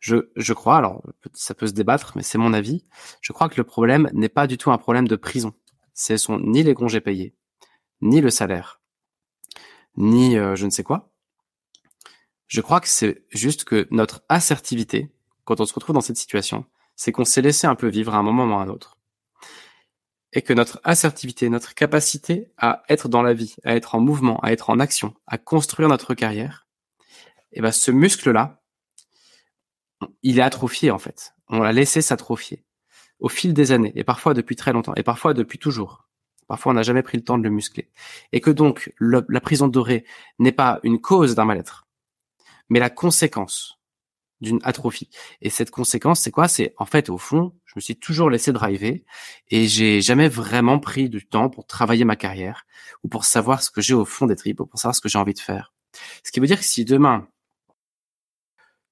Je, 0.00 0.30
je 0.36 0.52
crois, 0.52 0.76
alors 0.76 1.02
ça 1.32 1.54
peut 1.54 1.66
se 1.66 1.72
débattre, 1.72 2.12
mais 2.14 2.22
c'est 2.22 2.38
mon 2.38 2.52
avis. 2.52 2.84
Je 3.20 3.32
crois 3.32 3.48
que 3.48 3.56
le 3.56 3.64
problème 3.64 4.10
n'est 4.12 4.28
pas 4.28 4.46
du 4.46 4.58
tout 4.58 4.70
un 4.70 4.78
problème 4.78 5.08
de 5.08 5.16
prison. 5.16 5.54
Ce 5.94 6.16
sont 6.16 6.38
ni 6.38 6.62
les 6.62 6.74
congés 6.74 7.00
payés, 7.00 7.34
ni 8.00 8.20
le 8.20 8.30
salaire, 8.30 8.80
ni 9.96 10.36
euh, 10.36 10.54
je 10.56 10.66
ne 10.66 10.70
sais 10.70 10.82
quoi. 10.82 11.10
Je 12.46 12.60
crois 12.60 12.80
que 12.80 12.88
c'est 12.88 13.24
juste 13.30 13.64
que 13.64 13.86
notre 13.90 14.22
assertivité, 14.28 15.12
quand 15.44 15.60
on 15.60 15.66
se 15.66 15.74
retrouve 15.74 15.94
dans 15.94 16.00
cette 16.00 16.16
situation, 16.16 16.64
c'est 16.96 17.12
qu'on 17.12 17.24
s'est 17.24 17.42
laissé 17.42 17.66
un 17.66 17.74
peu 17.74 17.88
vivre 17.88 18.14
à 18.14 18.18
un 18.18 18.22
moment 18.22 18.46
ou 18.46 18.58
à 18.58 18.62
un 18.62 18.68
autre. 18.68 18.98
Et 20.32 20.42
que 20.42 20.52
notre 20.52 20.80
assertivité, 20.84 21.48
notre 21.48 21.74
capacité 21.74 22.50
à 22.58 22.82
être 22.88 23.08
dans 23.08 23.22
la 23.22 23.34
vie, 23.34 23.56
à 23.64 23.74
être 23.74 23.94
en 23.94 24.00
mouvement, 24.00 24.40
à 24.40 24.52
être 24.52 24.70
en 24.70 24.78
action, 24.78 25.14
à 25.26 25.38
construire 25.38 25.88
notre 25.88 26.14
carrière, 26.14 26.66
et 27.52 27.58
eh 27.58 27.62
ben 27.62 27.72
ce 27.72 27.90
muscle-là, 27.90 28.62
il 30.22 30.38
est 30.38 30.42
atrophié 30.42 30.90
en 30.90 30.98
fait. 30.98 31.34
On 31.48 31.60
l'a 31.60 31.72
laissé 31.72 32.02
s'atrophier 32.02 32.64
au 33.20 33.28
fil 33.28 33.54
des 33.54 33.72
années, 33.72 33.92
et 33.94 34.04
parfois 34.04 34.34
depuis 34.34 34.54
très 34.54 34.72
longtemps, 34.72 34.94
et 34.94 35.02
parfois 35.02 35.34
depuis 35.34 35.58
toujours. 35.58 36.07
Parfois, 36.48 36.72
on 36.72 36.74
n'a 36.74 36.82
jamais 36.82 37.02
pris 37.02 37.18
le 37.18 37.24
temps 37.24 37.38
de 37.38 37.44
le 37.44 37.50
muscler. 37.50 37.90
Et 38.32 38.40
que 38.40 38.50
donc, 38.50 38.92
la 38.98 39.40
prison 39.40 39.68
dorée 39.68 40.04
n'est 40.38 40.52
pas 40.52 40.80
une 40.82 41.00
cause 41.00 41.34
d'un 41.34 41.44
mal-être, 41.44 41.86
mais 42.68 42.80
la 42.80 42.90
conséquence 42.90 43.78
d'une 44.40 44.60
atrophie. 44.62 45.10
Et 45.40 45.50
cette 45.50 45.70
conséquence, 45.70 46.20
c'est 46.20 46.30
quoi? 46.30 46.48
C'est 46.48 46.74
en 46.78 46.84
fait, 46.84 47.10
au 47.10 47.18
fond, 47.18 47.54
je 47.64 47.72
me 47.76 47.80
suis 47.80 47.96
toujours 47.96 48.30
laissé 48.30 48.52
driver 48.52 49.04
et 49.48 49.66
j'ai 49.66 50.00
jamais 50.00 50.28
vraiment 50.28 50.78
pris 50.78 51.08
du 51.08 51.26
temps 51.26 51.50
pour 51.50 51.66
travailler 51.66 52.04
ma 52.04 52.16
carrière 52.16 52.66
ou 53.02 53.08
pour 53.08 53.24
savoir 53.24 53.62
ce 53.62 53.70
que 53.70 53.80
j'ai 53.80 53.94
au 53.94 54.04
fond 54.04 54.26
des 54.26 54.36
tripes, 54.36 54.60
ou 54.60 54.66
pour 54.66 54.78
savoir 54.78 54.94
ce 54.94 55.00
que 55.00 55.08
j'ai 55.08 55.18
envie 55.18 55.34
de 55.34 55.40
faire. 55.40 55.74
Ce 56.24 56.30
qui 56.30 56.40
veut 56.40 56.46
dire 56.46 56.58
que 56.58 56.64
si 56.64 56.84
demain 56.84 57.28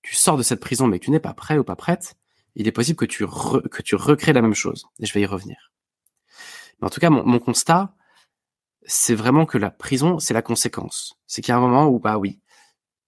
tu 0.02 0.14
sors 0.16 0.36
de 0.36 0.42
cette 0.42 0.60
prison 0.60 0.86
mais 0.86 0.98
tu 0.98 1.10
n'es 1.10 1.20
pas 1.20 1.34
prêt 1.34 1.58
ou 1.58 1.64
pas 1.64 1.76
prête, 1.76 2.16
il 2.54 2.66
est 2.68 2.72
possible 2.72 2.96
que 2.96 3.04
tu 3.04 3.26
que 3.26 3.82
tu 3.82 3.94
recrées 3.94 4.32
la 4.32 4.42
même 4.42 4.54
chose. 4.54 4.86
Et 5.00 5.06
je 5.06 5.12
vais 5.12 5.20
y 5.20 5.26
revenir. 5.26 5.72
Mais 6.80 6.86
en 6.86 6.90
tout 6.90 7.00
cas, 7.00 7.10
mon, 7.10 7.38
constat, 7.38 7.94
c'est 8.82 9.14
vraiment 9.14 9.46
que 9.46 9.58
la 9.58 9.70
prison, 9.70 10.18
c'est 10.18 10.34
la 10.34 10.42
conséquence. 10.42 11.18
C'est 11.26 11.42
qu'il 11.42 11.52
y 11.52 11.54
a 11.54 11.58
un 11.58 11.60
moment 11.60 11.86
où, 11.86 11.98
bah 11.98 12.18
oui, 12.18 12.40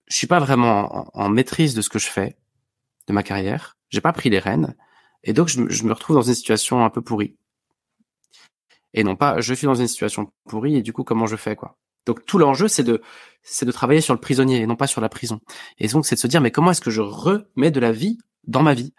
je 0.07 0.16
suis 0.16 0.26
pas 0.26 0.40
vraiment 0.40 1.09
en, 1.14 1.28
maîtrise 1.28 1.74
de 1.74 1.83
ce 1.83 1.88
que 1.88 1.98
je 1.98 2.09
fais, 2.09 2.38
de 3.07 3.12
ma 3.12 3.22
carrière. 3.22 3.76
J'ai 3.90 4.00
pas 4.00 4.12
pris 4.12 4.31
les 4.31 4.38
rênes, 4.38 4.74
et 5.22 5.33
donc 5.33 5.48
je, 5.48 5.68
je, 5.68 5.85
me 5.85 5.92
retrouve 5.92 6.16
dans 6.16 6.22
une 6.22 6.35
situation 6.35 6.85
un 6.85 6.90
peu 6.90 7.02
pourrie. 7.02 7.37
Et 8.94 9.04
non 9.04 9.16
pas, 9.16 9.40
je 9.40 9.54
suis 9.54 9.66
dans 9.66 9.74
une 9.74 9.88
situation 9.88 10.33
pourrie, 10.48 10.76
et 10.76 10.83
du 10.83 10.92
coup, 10.92 11.04
comment 11.04 11.26
je 11.26 11.37
fais, 11.37 11.57
quoi? 11.57 11.78
Donc 12.09 12.24
tout 12.24 12.38
l'enjeu, 12.38 12.68
c'est 12.68 12.85
de, 12.85 13.02
c'est 13.42 13.66
de 13.66 13.70
travailler 13.70 14.00
sur 14.00 14.14
le 14.14 14.20
prisonnier 14.20 14.62
et 14.62 14.66
non 14.66 14.76
pas 14.76 14.87
sur 14.87 15.02
la 15.02 15.11
prison. 15.11 15.40
Et 15.76 15.88
donc 15.88 16.07
c'est 16.07 16.14
de 16.14 16.20
se 16.20 16.26
dire, 16.26 16.40
mais 16.40 16.50
comment 16.50 16.70
est-ce 16.70 16.81
que 16.81 16.90
je 16.90 17.02
remets 17.02 17.70
de 17.70 17.81
la 17.81 17.92
vie 17.92 18.16
dans 18.44 18.62
ma 18.62 18.72
vie? 18.72 18.94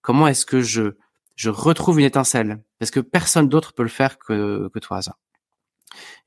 Comment 0.00 0.28
est-ce 0.28 0.46
que 0.46 0.60
je 0.60 0.96
je 1.36 1.50
retrouve 1.50 1.98
une 1.98 2.06
étincelle 2.06 2.62
parce 2.78 2.90
que 2.90 3.00
personne 3.00 3.48
d'autre 3.48 3.72
peut 3.72 3.82
le 3.82 3.88
faire 3.88 4.18
que, 4.18 4.70
toi, 4.80 5.02
ça. 5.02 5.16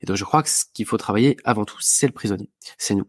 Et 0.00 0.06
donc, 0.06 0.16
je 0.16 0.24
crois 0.24 0.42
que 0.42 0.48
ce 0.48 0.64
qu'il 0.72 0.86
faut 0.86 0.96
travailler 0.96 1.36
avant 1.44 1.64
tout, 1.64 1.78
c'est 1.80 2.06
le 2.06 2.12
prisonnier. 2.12 2.50
C'est 2.78 2.94
nous. 2.94 3.06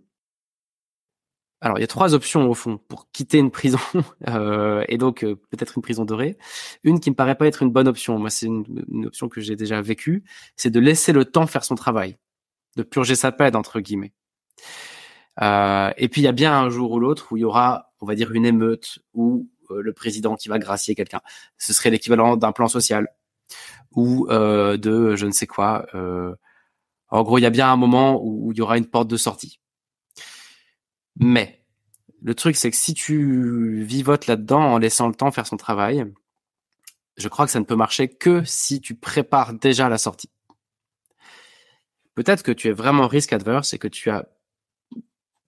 Alors, 1.61 1.77
il 1.77 1.81
y 1.81 1.83
a 1.83 1.87
trois 1.87 2.13
options 2.13 2.49
au 2.49 2.53
fond 2.53 2.77
pour 2.77 3.11
quitter 3.11 3.37
une 3.37 3.51
prison 3.51 3.79
euh, 4.29 4.85
et 4.87 4.97
donc 4.97 5.25
euh, 5.25 5.35
peut-être 5.49 5.77
une 5.77 5.81
prison 5.81 6.05
dorée. 6.05 6.37
Une 6.83 7.01
qui 7.01 7.09
me 7.09 7.15
paraît 7.15 7.35
pas 7.35 7.47
être 7.47 7.63
une 7.63 7.71
bonne 7.71 7.87
option. 7.87 8.17
Moi, 8.17 8.29
c'est 8.29 8.45
une, 8.45 9.05
option 9.05 9.27
que 9.27 9.41
j'ai 9.41 9.57
déjà 9.57 9.81
vécue, 9.81 10.23
c'est 10.55 10.69
de 10.69 10.79
laisser 10.79 11.11
le 11.11 11.25
temps 11.25 11.47
faire 11.47 11.65
son 11.65 11.75
travail, 11.75 12.17
de 12.77 12.83
purger 12.83 13.15
sa 13.15 13.33
peine 13.33 13.57
entre 13.57 13.81
guillemets. 13.81 14.13
Euh, 15.41 15.91
et 15.97 16.07
puis 16.07 16.21
il 16.21 16.25
y 16.25 16.27
a 16.27 16.33
bien 16.33 16.53
un 16.53 16.69
jour 16.69 16.91
ou 16.91 16.99
l'autre 16.99 17.31
où 17.31 17.37
il 17.37 17.41
y 17.41 17.45
aura, 17.45 17.91
on 17.99 18.05
va 18.05 18.15
dire, 18.15 18.31
une 18.31 18.45
émeute 18.45 18.99
ou 19.13 19.49
le 19.77 19.93
président 19.93 20.35
qui 20.35 20.49
va 20.49 20.59
gracier 20.59 20.95
quelqu'un. 20.95 21.21
Ce 21.57 21.73
serait 21.73 21.89
l'équivalent 21.89 22.37
d'un 22.37 22.51
plan 22.51 22.67
social 22.67 23.07
ou 23.91 24.27
euh, 24.29 24.77
de 24.77 25.15
je 25.15 25.25
ne 25.25 25.31
sais 25.31 25.47
quoi. 25.47 25.85
Euh, 25.95 26.35
en 27.09 27.23
gros, 27.23 27.37
il 27.37 27.41
y 27.41 27.45
a 27.45 27.51
bien 27.51 27.71
un 27.71 27.75
moment 27.75 28.21
où, 28.23 28.51
il 28.51 28.57
y 28.57 28.61
aura 28.61 28.77
une 28.77 28.85
porte 28.85 29.07
de 29.07 29.17
sortie. 29.17 29.59
Mais 31.15 31.63
le 32.21 32.35
truc, 32.35 32.55
c'est 32.55 32.69
que 32.69 32.77
si 32.77 32.93
tu 32.93 33.83
vivotes 33.83 34.27
là-dedans 34.27 34.61
en 34.61 34.77
laissant 34.77 35.07
le 35.07 35.15
temps 35.15 35.31
faire 35.31 35.47
son 35.47 35.57
travail, 35.57 36.05
je 37.17 37.27
crois 37.27 37.45
que 37.45 37.51
ça 37.51 37.59
ne 37.59 37.65
peut 37.65 37.75
marcher 37.75 38.07
que 38.07 38.43
si 38.45 38.79
tu 38.79 38.95
prépares 38.95 39.53
déjà 39.53 39.89
la 39.89 39.97
sortie. 39.97 40.29
Peut-être 42.15 42.43
que 42.43 42.51
tu 42.51 42.67
es 42.67 42.71
vraiment 42.71 43.07
risque 43.07 43.33
adverse 43.33 43.73
et 43.73 43.79
que 43.79 43.87
tu 43.87 44.09
as 44.09 44.27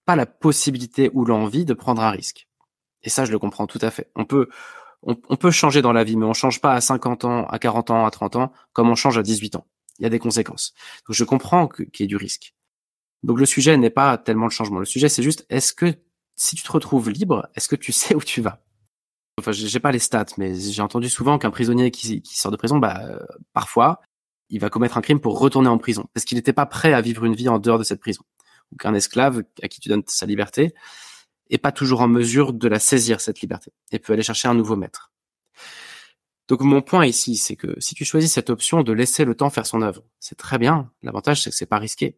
pas 0.05 0.15
la 0.15 0.25
possibilité 0.25 1.11
ou 1.13 1.25
l'envie 1.25 1.65
de 1.65 1.73
prendre 1.73 2.01
un 2.01 2.09
risque. 2.09 2.47
Et 3.03 3.09
ça, 3.09 3.25
je 3.25 3.31
le 3.31 3.39
comprends 3.39 3.67
tout 3.67 3.79
à 3.81 3.91
fait. 3.91 4.11
On 4.15 4.25
peut, 4.25 4.47
on, 5.03 5.15
peut 5.15 5.51
changer 5.51 5.81
dans 5.81 5.93
la 5.93 6.03
vie, 6.03 6.15
mais 6.15 6.25
on 6.25 6.33
change 6.33 6.61
pas 6.61 6.73
à 6.73 6.81
50 6.81 7.25
ans, 7.25 7.45
à 7.47 7.59
40 7.59 7.89
ans, 7.91 8.05
à 8.05 8.11
30 8.11 8.35
ans, 8.35 8.53
comme 8.73 8.89
on 8.89 8.95
change 8.95 9.17
à 9.17 9.23
18 9.23 9.55
ans. 9.55 9.65
Il 9.99 10.03
y 10.03 10.05
a 10.05 10.09
des 10.09 10.19
conséquences. 10.19 10.73
Donc 11.07 11.15
je 11.15 11.23
comprends 11.23 11.67
qu'il 11.67 11.87
y 11.99 12.03
ait 12.03 12.07
du 12.07 12.17
risque. 12.17 12.53
Donc 13.23 13.39
le 13.39 13.45
sujet 13.45 13.77
n'est 13.77 13.89
pas 13.89 14.17
tellement 14.17 14.45
le 14.45 14.51
changement. 14.51 14.79
Le 14.79 14.85
sujet, 14.85 15.09
c'est 15.09 15.23
juste, 15.23 15.45
est-ce 15.49 15.73
que 15.73 15.93
si 16.35 16.55
tu 16.55 16.63
te 16.63 16.71
retrouves 16.71 17.09
libre, 17.09 17.47
est-ce 17.55 17.67
que 17.67 17.75
tu 17.75 17.91
sais 17.91 18.15
où 18.15 18.21
tu 18.21 18.41
vas? 18.41 18.63
Enfin, 19.39 19.51
j'ai 19.53 19.79
pas 19.79 19.91
les 19.91 19.99
stats, 19.99 20.25
mais 20.37 20.53
j'ai 20.53 20.81
entendu 20.81 21.09
souvent 21.09 21.39
qu'un 21.39 21.51
prisonnier 21.51 21.89
qui, 21.89 22.21
sort 22.25 22.51
de 22.51 22.57
prison, 22.57 22.77
bah, 22.77 23.01
euh, 23.01 23.17
parfois, 23.53 24.01
il 24.49 24.59
va 24.59 24.69
commettre 24.69 24.97
un 24.97 25.01
crime 25.01 25.19
pour 25.19 25.39
retourner 25.39 25.69
en 25.69 25.77
prison, 25.77 26.07
parce 26.13 26.25
qu'il 26.25 26.35
n'était 26.35 26.53
pas 26.53 26.65
prêt 26.65 26.93
à 26.93 27.01
vivre 27.01 27.25
une 27.25 27.33
vie 27.33 27.49
en 27.49 27.57
dehors 27.57 27.79
de 27.79 27.83
cette 27.83 28.01
prison. 28.01 28.23
Ou 28.71 28.75
qu'un 28.75 28.93
esclave 28.93 29.43
à 29.63 29.67
qui 29.67 29.79
tu 29.79 29.89
donnes 29.89 30.03
sa 30.05 30.25
liberté, 30.25 30.73
est 31.51 31.57
pas 31.57 31.71
toujours 31.71 32.01
en 32.01 32.07
mesure 32.07 32.53
de 32.53 32.67
la 32.67 32.79
saisir, 32.79 33.21
cette 33.21 33.41
liberté, 33.41 33.71
et 33.91 33.99
peut 33.99 34.13
aller 34.13 34.23
chercher 34.23 34.47
un 34.47 34.53
nouveau 34.53 34.75
maître. 34.75 35.11
Donc 36.47 36.61
mon 36.61 36.81
point 36.81 37.05
ici, 37.05 37.37
c'est 37.37 37.55
que 37.55 37.79
si 37.79 37.95
tu 37.95 38.03
choisis 38.03 38.31
cette 38.31 38.49
option 38.49 38.83
de 38.83 38.91
laisser 38.91 39.23
le 39.23 39.35
temps 39.35 39.49
faire 39.49 39.65
son 39.65 39.81
œuvre, 39.81 40.03
c'est 40.19 40.37
très 40.37 40.57
bien. 40.57 40.91
L'avantage, 41.01 41.41
c'est 41.41 41.49
que 41.49 41.55
c'est 41.55 41.65
pas 41.65 41.77
risqué. 41.77 42.17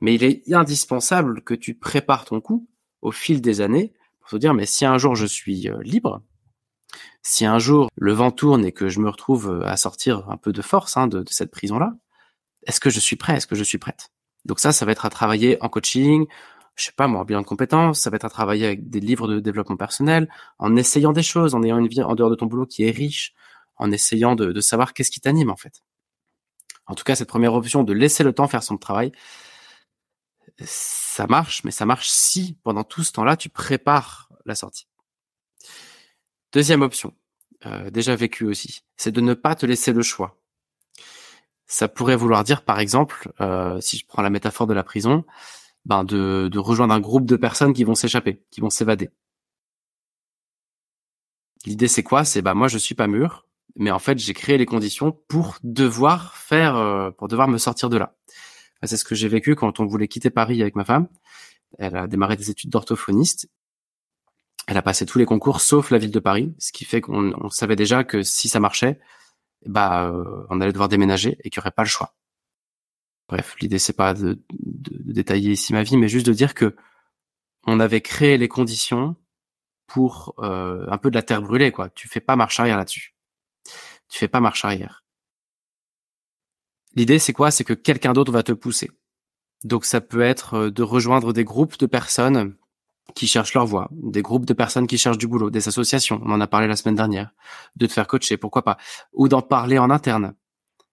Mais 0.00 0.14
il 0.14 0.24
est 0.24 0.52
indispensable 0.52 1.42
que 1.42 1.54
tu 1.54 1.74
prépares 1.74 2.24
ton 2.24 2.40
coup 2.40 2.68
au 3.00 3.12
fil 3.12 3.40
des 3.40 3.60
années 3.60 3.92
pour 4.20 4.30
te 4.30 4.36
dire, 4.36 4.54
mais 4.54 4.66
si 4.66 4.84
un 4.84 4.98
jour 4.98 5.14
je 5.14 5.26
suis 5.26 5.68
euh, 5.68 5.82
libre, 5.82 6.22
si 7.22 7.44
un 7.46 7.58
jour 7.58 7.88
le 7.96 8.12
vent 8.12 8.30
tourne 8.30 8.64
et 8.64 8.72
que 8.72 8.88
je 8.88 9.00
me 9.00 9.08
retrouve 9.08 9.50
euh, 9.50 9.66
à 9.66 9.76
sortir 9.76 10.28
un 10.28 10.36
peu 10.36 10.52
de 10.52 10.62
force 10.62 10.96
hein, 10.96 11.06
de, 11.06 11.22
de 11.22 11.30
cette 11.30 11.50
prison-là, 11.50 11.94
est-ce 12.66 12.80
que 12.80 12.90
je 12.90 13.00
suis 13.00 13.16
prêt? 13.16 13.36
Est-ce 13.36 13.46
que 13.46 13.54
je 13.54 13.64
suis 13.64 13.78
prête? 13.78 14.10
Donc 14.44 14.60
ça, 14.60 14.72
ça 14.72 14.84
va 14.84 14.92
être 14.92 15.06
à 15.06 15.10
travailler 15.10 15.56
en 15.62 15.68
coaching, 15.68 16.26
je 16.80 16.86
sais 16.86 16.92
pas 16.92 17.06
moi, 17.06 17.24
bilan 17.24 17.42
de 17.42 17.46
compétences, 17.46 18.00
ça 18.00 18.10
va 18.10 18.16
être 18.16 18.24
à 18.24 18.30
travailler 18.30 18.64
avec 18.64 18.88
des 18.88 19.00
livres 19.00 19.28
de 19.28 19.38
développement 19.38 19.76
personnel, 19.76 20.30
en 20.58 20.76
essayant 20.76 21.12
des 21.12 21.22
choses, 21.22 21.54
en 21.54 21.62
ayant 21.62 21.78
une 21.78 21.88
vie 21.88 22.02
en 22.02 22.14
dehors 22.14 22.30
de 22.30 22.34
ton 22.34 22.46
boulot 22.46 22.64
qui 22.64 22.84
est 22.84 22.90
riche, 22.90 23.34
en 23.76 23.92
essayant 23.92 24.34
de, 24.34 24.58
savoir 24.60 24.94
qu'est-ce 24.94 25.10
qui 25.10 25.20
t'anime 25.20 25.50
en 25.50 25.56
fait. 25.56 25.82
En 26.86 26.94
tout 26.94 27.04
cas, 27.04 27.14
cette 27.14 27.28
première 27.28 27.52
option 27.52 27.84
de 27.84 27.92
laisser 27.92 28.24
le 28.24 28.32
temps 28.32 28.48
faire 28.48 28.62
son 28.62 28.78
travail, 28.78 29.12
ça 30.58 31.26
marche, 31.26 31.64
mais 31.64 31.70
ça 31.70 31.84
marche 31.84 32.08
si 32.08 32.58
pendant 32.62 32.82
tout 32.84 33.04
ce 33.04 33.12
temps-là, 33.12 33.36
tu 33.36 33.50
prépares 33.50 34.30
la 34.46 34.54
sortie. 34.54 34.88
Deuxième 36.52 36.80
option, 36.80 37.14
euh, 37.66 37.90
déjà 37.90 38.16
vécue 38.16 38.46
aussi, 38.46 38.84
c'est 38.96 39.12
de 39.12 39.20
ne 39.20 39.34
pas 39.34 39.54
te 39.54 39.66
laisser 39.66 39.92
le 39.92 40.02
choix. 40.02 40.38
Ça 41.66 41.88
pourrait 41.88 42.16
vouloir 42.16 42.42
dire, 42.42 42.64
par 42.64 42.80
exemple, 42.80 43.30
euh, 43.40 43.80
si 43.80 43.98
je 43.98 44.06
prends 44.06 44.22
la 44.22 44.30
métaphore 44.30 44.66
de 44.66 44.74
la 44.74 44.82
prison, 44.82 45.24
ben 45.84 46.04
de, 46.04 46.48
de 46.50 46.58
rejoindre 46.58 46.94
un 46.94 47.00
groupe 47.00 47.26
de 47.26 47.36
personnes 47.36 47.72
qui 47.72 47.84
vont 47.84 47.94
s'échapper, 47.94 48.42
qui 48.50 48.60
vont 48.60 48.70
s'évader. 48.70 49.10
L'idée 51.66 51.88
c'est 51.88 52.02
quoi? 52.02 52.24
C'est 52.24 52.42
bah 52.42 52.54
moi 52.54 52.68
je 52.68 52.78
suis 52.78 52.94
pas 52.94 53.06
mûr, 53.06 53.46
mais 53.76 53.90
en 53.90 53.98
fait 53.98 54.18
j'ai 54.18 54.32
créé 54.34 54.58
les 54.58 54.66
conditions 54.66 55.12
pour 55.28 55.58
devoir 55.62 56.36
faire, 56.36 56.76
euh, 56.76 57.10
pour 57.10 57.28
devoir 57.28 57.48
me 57.48 57.58
sortir 57.58 57.88
de 57.90 57.98
là. 57.98 58.16
c'est 58.84 58.96
ce 58.96 59.04
que 59.04 59.14
j'ai 59.14 59.28
vécu 59.28 59.54
quand 59.54 59.80
on 59.80 59.86
voulait 59.86 60.08
quitter 60.08 60.30
Paris 60.30 60.62
avec 60.62 60.76
ma 60.76 60.84
femme. 60.84 61.08
Elle 61.78 61.96
a 61.96 62.06
démarré 62.06 62.36
des 62.36 62.50
études 62.50 62.70
d'orthophoniste. 62.70 63.48
Elle 64.66 64.76
a 64.76 64.82
passé 64.82 65.06
tous 65.06 65.18
les 65.18 65.26
concours 65.26 65.60
sauf 65.60 65.90
la 65.90 65.98
ville 65.98 66.10
de 66.10 66.20
Paris, 66.20 66.54
ce 66.58 66.72
qui 66.72 66.84
fait 66.84 67.00
qu'on 67.00 67.50
savait 67.50 67.76
déjà 67.76 68.04
que 68.04 68.22
si 68.22 68.48
ça 68.48 68.60
marchait, 68.60 68.98
bah 69.66 70.06
euh, 70.06 70.46
on 70.50 70.60
allait 70.60 70.72
devoir 70.72 70.88
déménager 70.88 71.38
et 71.44 71.50
qu'il 71.50 71.60
n'y 71.60 71.64
aurait 71.64 71.70
pas 71.72 71.82
le 71.82 71.88
choix. 71.88 72.14
Bref, 73.30 73.54
l'idée 73.60 73.78
c'est 73.78 73.92
pas 73.92 74.12
de, 74.12 74.42
détailler 74.50 75.52
ici 75.52 75.72
ma 75.72 75.84
vie, 75.84 75.96
mais 75.96 76.08
juste 76.08 76.26
de 76.26 76.32
dire 76.32 76.52
que 76.52 76.74
on 77.64 77.78
avait 77.78 78.00
créé 78.00 78.36
les 78.38 78.48
conditions 78.48 79.14
pour 79.86 80.34
euh, 80.40 80.84
un 80.90 80.98
peu 80.98 81.10
de 81.10 81.14
la 81.14 81.22
terre 81.22 81.40
brûlée, 81.40 81.70
quoi. 81.70 81.90
Tu 81.90 82.08
fais 82.08 82.18
pas 82.18 82.34
marche 82.34 82.58
arrière 82.58 82.76
là-dessus. 82.76 83.14
Tu 84.08 84.18
fais 84.18 84.26
pas 84.26 84.40
marche 84.40 84.64
arrière. 84.64 85.04
L'idée 86.96 87.20
c'est 87.20 87.32
quoi? 87.32 87.52
C'est 87.52 87.62
que 87.62 87.72
quelqu'un 87.72 88.14
d'autre 88.14 88.32
va 88.32 88.42
te 88.42 88.50
pousser. 88.50 88.90
Donc 89.62 89.84
ça 89.84 90.00
peut 90.00 90.22
être 90.22 90.54
euh, 90.54 90.70
de 90.72 90.82
rejoindre 90.82 91.32
des 91.32 91.44
groupes 91.44 91.78
de 91.78 91.86
personnes 91.86 92.56
qui 93.14 93.28
cherchent 93.28 93.54
leur 93.54 93.66
voie, 93.66 93.90
des 93.92 94.22
groupes 94.22 94.44
de 94.44 94.54
personnes 94.54 94.88
qui 94.88 94.98
cherchent 94.98 95.18
du 95.18 95.28
boulot, 95.28 95.50
des 95.50 95.68
associations, 95.68 96.20
on 96.24 96.32
en 96.32 96.40
a 96.40 96.48
parlé 96.48 96.66
la 96.66 96.76
semaine 96.76 96.96
dernière, 96.96 97.30
de 97.76 97.86
te 97.86 97.92
faire 97.92 98.08
coacher, 98.08 98.36
pourquoi 98.36 98.62
pas, 98.62 98.76
ou 99.12 99.28
d'en 99.28 99.42
parler 99.42 99.78
en 99.78 99.90
interne 99.90 100.34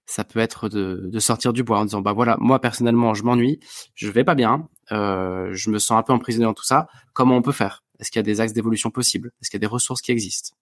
ça 0.08 0.24
peut 0.24 0.40
être 0.40 0.70
de, 0.70 1.10
de, 1.12 1.20
sortir 1.20 1.54
du 1.54 1.64
bois 1.64 1.80
en 1.80 1.86
disant 1.86 2.02
bah 2.02 2.14
voilà 2.14 2.38
moi 2.40 2.60
personnellement 2.60 3.14
je 3.14 3.24
m'ennuie 3.24 3.60
je 3.94 4.10
vais 4.10 4.24
pas 4.24 4.36
bien 4.36 4.68
euh, 4.94 5.50
je 5.52 5.70
me 5.70 5.80
sens 5.80 6.00
un 6.00 6.04
peu 6.04 6.14
emprisonné 6.14 6.46
dans 6.46 6.54
tout 6.54 6.64
ça 6.64 6.88
comment 7.14 7.36
on 7.36 7.42
peut 7.42 7.52
faire? 7.52 7.84
Est-ce 8.00 8.10
qu'il 8.10 8.20
y 8.20 8.22
a 8.22 8.24
des 8.24 8.42
axes 8.42 8.54
d'évolution 8.54 8.90
possibles? 8.90 9.32
Est-ce 9.42 9.50
qu'il 9.50 9.58
y 9.58 9.62
a 9.62 9.68
des 9.68 9.72
ressources 9.72 10.02
qui 10.02 10.12
existent? 10.12 10.56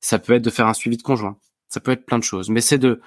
Ça 0.00 0.18
peut 0.18 0.32
être 0.32 0.42
de 0.42 0.50
faire 0.50 0.66
un 0.66 0.74
suivi 0.74 0.96
de 0.96 1.02
conjoint. 1.02 1.38
Ça 1.68 1.80
peut 1.80 1.90
être 1.92 2.06
plein 2.06 2.18
de 2.18 2.24
choses 2.24 2.48
mais 2.48 2.62
c'est 2.62 2.78
de 2.78 3.00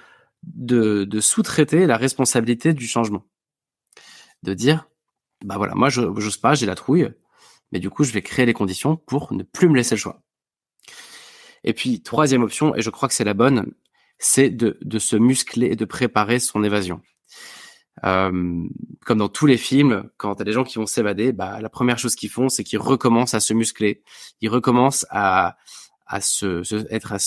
de, 0.44 1.04
de 1.04 1.20
sous-traiter 1.20 1.86
la 1.86 1.96
responsabilité 1.96 2.72
du 2.72 2.86
changement. 2.86 3.26
De 4.44 4.54
dire 4.54 4.88
bah 5.44 5.56
voilà 5.56 5.74
moi 5.74 5.88
je 5.88 6.02
j'ose 6.16 6.36
pas 6.38 6.54
j'ai 6.54 6.66
la 6.66 6.76
trouille 6.76 7.12
mais 7.72 7.80
du 7.80 7.90
coup 7.90 8.04
je 8.04 8.12
vais 8.12 8.22
créer 8.22 8.46
les 8.46 8.54
conditions 8.54 8.96
pour 8.96 9.32
ne 9.32 9.42
plus 9.42 9.68
me 9.68 9.74
laisser 9.74 9.96
le 9.96 10.00
choix. 10.00 10.22
Et 11.64 11.74
puis 11.74 12.02
troisième 12.02 12.44
option 12.44 12.74
et 12.76 12.82
je 12.82 12.90
crois 12.90 13.08
que 13.08 13.14
c'est 13.14 13.24
la 13.24 13.34
bonne 13.34 13.72
c'est 14.20 14.50
de, 14.50 14.98
se 14.98 15.16
muscler 15.16 15.68
et 15.68 15.76
de 15.76 15.84
préparer 15.86 16.38
son 16.38 16.62
évasion. 16.62 17.00
Euh, 18.04 18.62
comme 19.04 19.18
dans 19.18 19.28
tous 19.30 19.46
les 19.46 19.56
films, 19.56 20.10
quand 20.18 20.34
t'as 20.36 20.44
des 20.44 20.52
gens 20.52 20.62
qui 20.62 20.76
vont 20.76 20.86
s'évader, 20.86 21.32
bah, 21.32 21.60
la 21.60 21.70
première 21.70 21.98
chose 21.98 22.14
qu'ils 22.14 22.28
font, 22.28 22.50
c'est 22.50 22.62
qu'ils 22.62 22.78
recommencent 22.78 23.34
à 23.34 23.40
se 23.40 23.54
muscler. 23.54 24.02
Ils 24.42 24.50
recommencent 24.50 25.06
à, 25.10 25.56
se, 26.20 26.62
être 26.94 27.12
à 27.12 27.18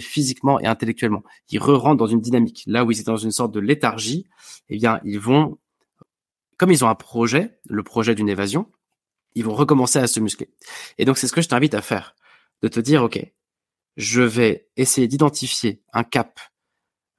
physiquement 0.00 0.60
et 0.60 0.66
intellectuellement. 0.66 1.24
Ils 1.48 1.58
re-rentrent 1.58 1.96
dans 1.96 2.06
une 2.06 2.20
dynamique. 2.20 2.62
Là 2.66 2.84
où 2.84 2.90
ils 2.90 3.00
étaient 3.00 3.10
dans 3.10 3.16
une 3.16 3.32
sorte 3.32 3.52
de 3.52 3.60
léthargie, 3.60 4.26
eh 4.68 4.76
bien, 4.76 5.00
ils 5.02 5.18
vont, 5.18 5.58
comme 6.58 6.70
ils 6.70 6.84
ont 6.84 6.88
un 6.88 6.94
projet, 6.94 7.58
le 7.64 7.82
projet 7.82 8.14
d'une 8.14 8.28
évasion, 8.28 8.70
ils 9.34 9.44
vont 9.44 9.54
recommencer 9.54 9.98
à 9.98 10.06
se 10.06 10.20
muscler. 10.20 10.50
Et 10.98 11.06
donc, 11.06 11.16
c'est 11.16 11.26
ce 11.26 11.32
que 11.32 11.40
je 11.40 11.48
t'invite 11.48 11.74
à 11.74 11.80
faire. 11.80 12.14
De 12.62 12.68
te 12.68 12.80
dire, 12.80 13.02
OK, 13.02 13.18
je 13.96 14.22
vais 14.22 14.68
essayer 14.76 15.08
d'identifier 15.08 15.82
un 15.92 16.04
cap 16.04 16.40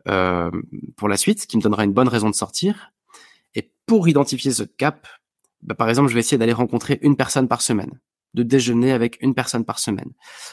euh, 0.07 0.51
pour 0.97 1.07
la 1.07 1.17
suite 1.17 1.47
qui 1.47 1.57
me 1.57 1.61
donnera 1.61 1.83
une 1.83 1.93
bonne 1.93 2.07
raison 2.07 2.29
de 2.29 2.35
sortir. 2.35 2.91
Et 3.55 3.71
pour 3.85 4.07
identifier 4.07 4.51
ce 4.51 4.63
cap, 4.63 5.07
bah, 5.61 5.75
par 5.75 5.89
exemple, 5.89 6.09
je 6.09 6.13
vais 6.13 6.19
essayer 6.19 6.37
d'aller 6.37 6.53
rencontrer 6.53 6.99
une 7.01 7.15
personne 7.15 7.47
par 7.47 7.61
semaine, 7.61 7.99
de 8.33 8.43
déjeuner 8.43 8.91
avec 8.91 9.17
une 9.21 9.33
personne 9.33 9.65
par 9.65 9.79
semaine. 9.79 10.11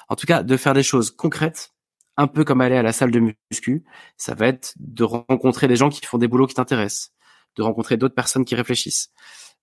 En 0.09 0.17
tout 0.17 0.27
cas, 0.27 0.43
de 0.43 0.57
faire 0.57 0.75
des 0.75 0.83
choses 0.83 1.11
concrètes, 1.11 1.73
un 2.17 2.27
peu 2.27 2.45
comme 2.45 2.61
aller 2.61 2.77
à 2.77 2.83
la 2.83 2.93
salle 2.93 3.11
de 3.11 3.35
muscu. 3.51 3.85
Ça 4.17 4.35
va 4.35 4.47
être 4.47 4.75
de 4.77 5.05
rencontrer 5.05 5.69
des 5.69 5.77
gens 5.77 5.89
qui 5.89 6.05
font 6.05 6.19
des 6.19 6.29
boulots 6.29 6.47
qui 6.47 6.55
t'intéressent, 6.55 7.13
de 7.57 7.63
rencontrer 7.63 7.97
d'autres 7.97 8.15
personnes 8.15 8.45
qui 8.45 8.55
réfléchissent, 8.55 9.11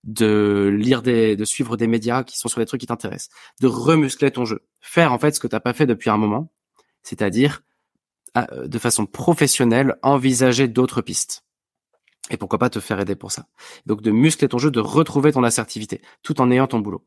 de 0.04 0.74
lire 0.74 1.02
des, 1.02 1.36
de 1.36 1.44
suivre 1.44 1.76
des 1.76 1.86
médias 1.86 2.24
qui 2.24 2.38
sont 2.38 2.48
sur 2.48 2.60
des 2.60 2.66
trucs 2.66 2.80
qui 2.80 2.86
t'intéressent, 2.86 3.30
de 3.60 3.66
remuscler 3.66 4.30
ton 4.30 4.44
jeu, 4.44 4.66
faire 4.80 5.12
en 5.12 5.18
fait 5.18 5.32
ce 5.34 5.40
que 5.40 5.46
t'as 5.46 5.60
pas 5.60 5.72
fait 5.72 5.86
depuis 5.86 6.10
un 6.10 6.16
moment, 6.16 6.52
c'est-à-dire 7.02 7.62
euh, 8.36 8.68
de 8.68 8.78
façon 8.78 9.06
professionnelle 9.06 9.96
envisager 10.02 10.68
d'autres 10.68 11.02
pistes. 11.02 11.44
Et 12.30 12.36
pourquoi 12.36 12.58
pas 12.58 12.70
te 12.70 12.78
faire 12.78 13.00
aider 13.00 13.16
pour 13.16 13.32
ça. 13.32 13.46
Donc 13.86 14.02
de 14.02 14.10
muscler 14.10 14.48
ton 14.48 14.58
jeu, 14.58 14.70
de 14.70 14.80
retrouver 14.80 15.32
ton 15.32 15.42
assertivité, 15.42 16.00
tout 16.22 16.40
en 16.40 16.50
ayant 16.50 16.68
ton 16.68 16.78
boulot. 16.78 17.04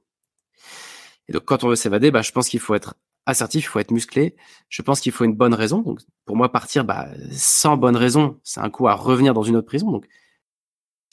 Et 1.30 1.32
donc 1.32 1.46
quand 1.46 1.64
on 1.64 1.70
veut 1.70 1.76
s'évader, 1.76 2.12
bah, 2.12 2.22
je 2.22 2.32
pense 2.32 2.50
qu'il 2.50 2.60
faut 2.60 2.76
être 2.76 2.96
assertif, 3.26 3.64
il 3.64 3.68
faut 3.68 3.80
être 3.80 3.92
musclé. 3.92 4.36
Je 4.70 4.82
pense 4.82 5.00
qu'il 5.00 5.14
faut 5.14 5.24
une 5.24 5.36
bonne 5.36 5.54
raison. 5.54 5.82
Donc 5.82 6.02
pour 6.26 6.36
moi, 6.36 6.52
partir 6.52 6.84
bah, 6.84 7.08
sans 7.32 7.78
bonne 7.78 7.96
raison, 7.96 8.40
c'est 8.44 8.60
un 8.60 8.70
coup 8.70 8.88
à 8.88 8.96
revenir 8.96 9.34
dans 9.34 9.44
une 9.44 9.56
autre 9.56 9.68
prison. 9.68 9.92
Donc 9.92 10.08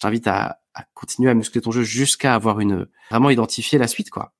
j'invite 0.00 0.26
à, 0.26 0.60
à 0.80 0.86
continuer 0.94 1.30
à 1.30 1.34
muscler 1.34 1.60
ton 1.60 1.70
jeu 1.70 1.82
jusqu'à 1.82 2.34
avoir 2.34 2.60
une 2.60 2.86
vraiment 3.10 3.30
identifier 3.30 3.78
la 3.78 3.88
suite 3.88 4.10
quoi. 4.10 4.34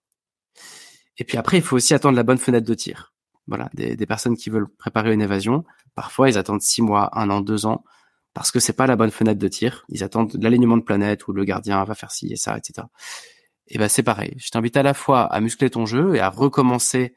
Et 1.18 1.24
puis 1.24 1.36
après, 1.36 1.58
il 1.58 1.62
faut 1.62 1.76
aussi 1.76 1.92
attendre 1.92 2.16
la 2.16 2.22
bonne 2.22 2.38
fenêtre 2.38 2.66
de 2.66 2.74
tir. 2.74 3.12
Voilà, 3.46 3.68
des, 3.74 4.06
personnes 4.06 4.36
qui 4.36 4.48
veulent 4.48 4.68
préparer 4.68 5.12
une 5.12 5.20
évasion, 5.20 5.64
parfois 5.94 6.30
ils 6.30 6.38
attendent 6.38 6.62
six 6.62 6.82
mois, 6.82 7.10
un 7.18 7.28
an, 7.30 7.40
deux 7.40 7.66
ans, 7.66 7.84
parce 8.32 8.50
que 8.50 8.60
c'est 8.60 8.72
pas 8.72 8.86
la 8.86 8.96
bonne 8.96 9.10
fenêtre 9.10 9.40
de 9.40 9.48
tir. 9.48 9.84
Ils 9.88 10.04
attendent 10.04 10.32
l'alignement 10.40 10.76
de 10.76 10.82
planète 10.82 11.26
où 11.26 11.32
le 11.32 11.44
gardien 11.44 11.82
va 11.84 11.94
faire 11.94 12.12
ci 12.12 12.32
et 12.32 12.36
ça, 12.36 12.56
etc. 12.56 12.86
Et 13.66 13.78
ben 13.78 13.88
c'est 13.88 14.02
pareil. 14.02 14.34
Je 14.38 14.50
t'invite 14.50 14.76
à 14.76 14.82
la 14.82 14.94
fois 14.94 15.24
à 15.24 15.40
muscler 15.40 15.68
ton 15.68 15.84
jeu 15.84 16.14
et 16.14 16.20
à 16.20 16.30
recommencer 16.30 17.14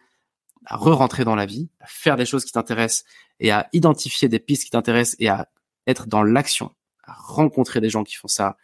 à 0.65 0.77
re-rentrer 0.77 1.25
dans 1.25 1.36
la 1.36 1.45
vie, 1.45 1.69
à 1.79 1.88
faire 1.88 2.15
des 2.15 2.25
choses 2.25 2.45
qui 2.45 2.51
t'intéressent 2.51 3.03
et 3.39 3.51
à 3.51 3.67
identifier 3.73 4.29
des 4.29 4.39
pistes 4.39 4.65
qui 4.65 4.69
t'intéressent 4.71 5.15
et 5.19 5.27
à 5.27 5.49
être 5.88 6.07
dans 6.07 6.23
l'action, 6.23 6.71
à 7.03 7.13
rencontrer 7.13 7.81
des 7.81 7.89
gens 7.89 8.03
qui 8.03 8.15
font 8.15 8.27
ça, 8.27 8.57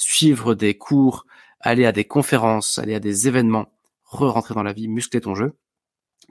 suivre 0.00 0.54
des 0.54 0.76
cours, 0.76 1.26
aller 1.60 1.84
à 1.84 1.92
des 1.92 2.04
conférences, 2.04 2.78
aller 2.78 2.94
à 2.94 3.00
des 3.00 3.28
événements, 3.28 3.72
re-rentrer 4.04 4.54
dans 4.54 4.62
la 4.62 4.72
vie, 4.72 4.88
muscler 4.88 5.20
ton 5.20 5.34
jeu, 5.34 5.56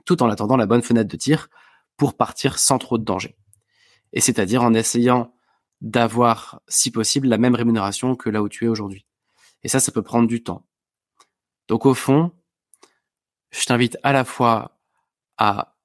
tout 0.04 0.22
en 0.22 0.28
attendant 0.28 0.56
la 0.56 0.66
bonne 0.66 0.82
fenêtre 0.82 1.10
de 1.10 1.16
tir 1.16 1.48
pour 1.96 2.16
partir 2.16 2.58
sans 2.58 2.78
trop 2.78 2.98
de 2.98 3.04
danger. 3.04 3.36
Et 4.12 4.20
c'est-à-dire 4.20 4.62
en 4.62 4.74
essayant 4.74 5.34
d'avoir, 5.80 6.60
si 6.68 6.90
possible, 6.90 7.28
la 7.28 7.38
même 7.38 7.54
rémunération 7.54 8.16
que 8.16 8.28
là 8.28 8.42
où 8.42 8.48
tu 8.48 8.64
es 8.64 8.68
aujourd'hui. 8.68 9.06
Et 9.62 9.68
ça, 9.68 9.80
ça 9.80 9.92
peut 9.92 10.02
prendre 10.02 10.28
du 10.28 10.42
temps. 10.42 10.66
Donc 11.68 11.86
au 11.86 11.94
fond, 11.94 12.32
je 13.50 13.64
t'invite 13.64 13.98
à 14.02 14.12
la 14.12 14.24
fois 14.24 14.78
à 15.38 15.76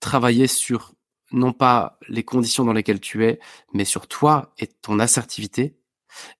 travailler 0.00 0.46
sur 0.46 0.94
non 1.32 1.52
pas 1.52 1.98
les 2.08 2.22
conditions 2.22 2.64
dans 2.64 2.72
lesquelles 2.72 3.00
tu 3.00 3.24
es, 3.24 3.40
mais 3.72 3.84
sur 3.84 4.06
toi 4.06 4.54
et 4.58 4.68
ton 4.68 5.00
assertivité, 5.00 5.76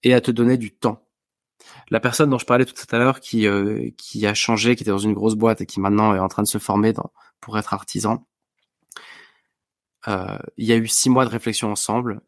et 0.02 0.14
à 0.14 0.20
te 0.20 0.30
donner 0.30 0.56
du 0.56 0.74
temps. 0.74 1.02
La 1.90 2.00
personne 2.00 2.30
dont 2.30 2.38
je 2.38 2.46
parlais 2.46 2.64
tout 2.64 2.74
à 2.90 2.98
l'heure 2.98 3.20
qui 3.20 3.46
euh, 3.46 3.90
qui 3.96 4.26
a 4.26 4.34
changé, 4.34 4.76
qui 4.76 4.82
était 4.82 4.90
dans 4.90 4.98
une 4.98 5.14
grosse 5.14 5.34
boîte 5.34 5.60
et 5.60 5.66
qui 5.66 5.80
maintenant 5.80 6.14
est 6.14 6.18
en 6.18 6.28
train 6.28 6.42
de 6.42 6.48
se 6.48 6.58
former 6.58 6.92
dans, 6.92 7.12
pour 7.40 7.58
être 7.58 7.74
artisan. 7.74 8.26
Euh, 10.08 10.38
il 10.56 10.66
y 10.66 10.72
a 10.72 10.76
eu 10.76 10.86
six 10.88 11.10
mois 11.10 11.24
de 11.24 11.30
réflexion 11.30 11.70
ensemble. 11.70 12.20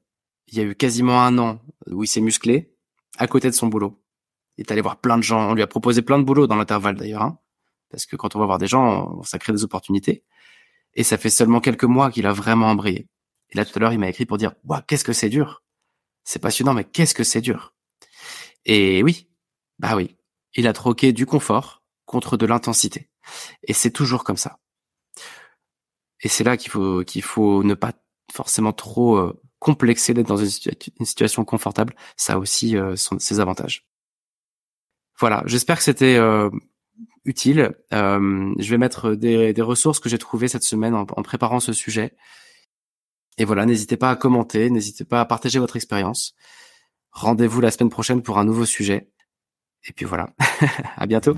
Il 0.48 0.58
y 0.58 0.61
a 0.61 0.64
eu 0.64 0.74
quasiment 0.74 1.22
un 1.22 1.38
an 1.38 1.61
où 1.90 2.04
il 2.04 2.06
s'est 2.06 2.20
musclé 2.20 2.72
à 3.18 3.26
côté 3.26 3.48
de 3.48 3.54
son 3.54 3.66
boulot. 3.66 4.00
Il 4.56 4.62
est 4.62 4.72
allé 4.72 4.80
voir 4.80 5.00
plein 5.00 5.16
de 5.16 5.22
gens. 5.22 5.50
On 5.50 5.54
lui 5.54 5.62
a 5.62 5.66
proposé 5.66 6.02
plein 6.02 6.18
de 6.18 6.24
boulot 6.24 6.46
dans 6.46 6.56
l'intervalle 6.56 6.96
d'ailleurs, 6.96 7.22
hein, 7.22 7.38
parce 7.90 8.06
que 8.06 8.16
quand 8.16 8.34
on 8.34 8.38
va 8.38 8.46
voir 8.46 8.58
des 8.58 8.66
gens, 8.66 9.22
ça 9.22 9.38
crée 9.38 9.52
des 9.52 9.64
opportunités. 9.64 10.24
Et 10.94 11.04
ça 11.04 11.18
fait 11.18 11.30
seulement 11.30 11.61
quelques 11.61 11.84
mois 11.84 12.11
qu'il 12.11 12.26
a 12.26 12.32
vraiment 12.32 12.66
embrayé. 12.66 13.08
Et 13.50 13.56
là 13.56 13.64
tout 13.64 13.72
à 13.76 13.80
l'heure, 13.80 13.92
il 13.92 13.98
m'a 13.98 14.08
écrit 14.08 14.26
pour 14.26 14.38
dire, 14.38 14.54
qu'est-ce 14.87 15.04
que 15.04 15.12
c'est 15.12 15.28
dur 15.28 15.62
c'est 16.29 16.41
passionnant, 16.41 16.75
mais 16.75 16.85
qu'est-ce 16.85 17.14
que 17.14 17.25
c'est 17.25 17.41
dur. 17.41 17.73
Et 18.67 19.03
oui, 19.03 19.31
bah 19.79 19.97
oui, 19.97 20.19
il 20.55 20.67
a 20.67 20.75
troqué 20.75 21.14
du 21.14 21.25
confort 21.25 21.83
contre 22.05 22.37
de 22.37 22.45
l'intensité. 22.45 23.09
Et 23.62 23.73
c'est 23.73 23.91
toujours 23.91 24.25
comme 24.25 24.37
ça. 24.37 24.59
Et 26.21 26.29
c'est 26.29 26.45
là 26.45 26.59
qu'il 26.59 26.71
faut 26.71 27.03
qu'il 27.03 27.23
faut 27.23 27.62
ne 27.64 27.73
pas 27.73 27.95
forcément 28.31 28.75
trop 28.75 29.17
euh, 29.17 29.41
complexer 29.59 30.12
d'être 30.12 30.27
dans 30.27 30.37
une, 30.37 30.51
situation 31.07 31.47
confortable. 31.47 31.95
Ça 32.19 32.35
a 32.35 32.38
aussi 32.38 32.77
euh, 32.77 32.95
ses 32.95 33.41
avantages. 33.41 33.87
Voilà, 35.19 35.43
j'espère 35.47 35.79
que 35.79 35.85
c'était 35.85 36.17
euh, 36.17 36.51
utile. 37.25 37.73
je 37.91 38.67
vais 38.69 38.79
mettre 38.79 39.14
des, 39.14 39.55
ressources 39.62 39.99
que 39.99 40.11
j'ai 40.11 40.19
trouvées 40.19 40.49
cette 40.49 40.62
semaine 40.62 40.95
en 40.95 41.07
préparant 41.07 41.59
ce 41.59 41.73
sujet. 41.73 42.14
Et 43.38 43.44
voilà, 43.44 43.64
n'hésitez 43.64 43.96
pas 43.96 44.11
à 44.11 44.16
commenter, 44.16 44.68
n'hésitez 44.68 45.05
pas 45.05 45.20
à 45.20 45.24
partager 45.24 45.61
votre 45.61 45.77
expérience. 45.77 46.35
Rendez-vous 47.12 47.61
la 47.61 47.70
semaine 47.70 47.88
prochaine 47.88 48.22
pour 48.22 48.38
un 48.38 48.44
nouveau 48.44 48.66
sujet. 48.66 49.09
Et 49.88 49.92
puis 49.92 50.05
voilà, 50.05 50.31
à 50.96 51.07
bientôt. 51.07 51.37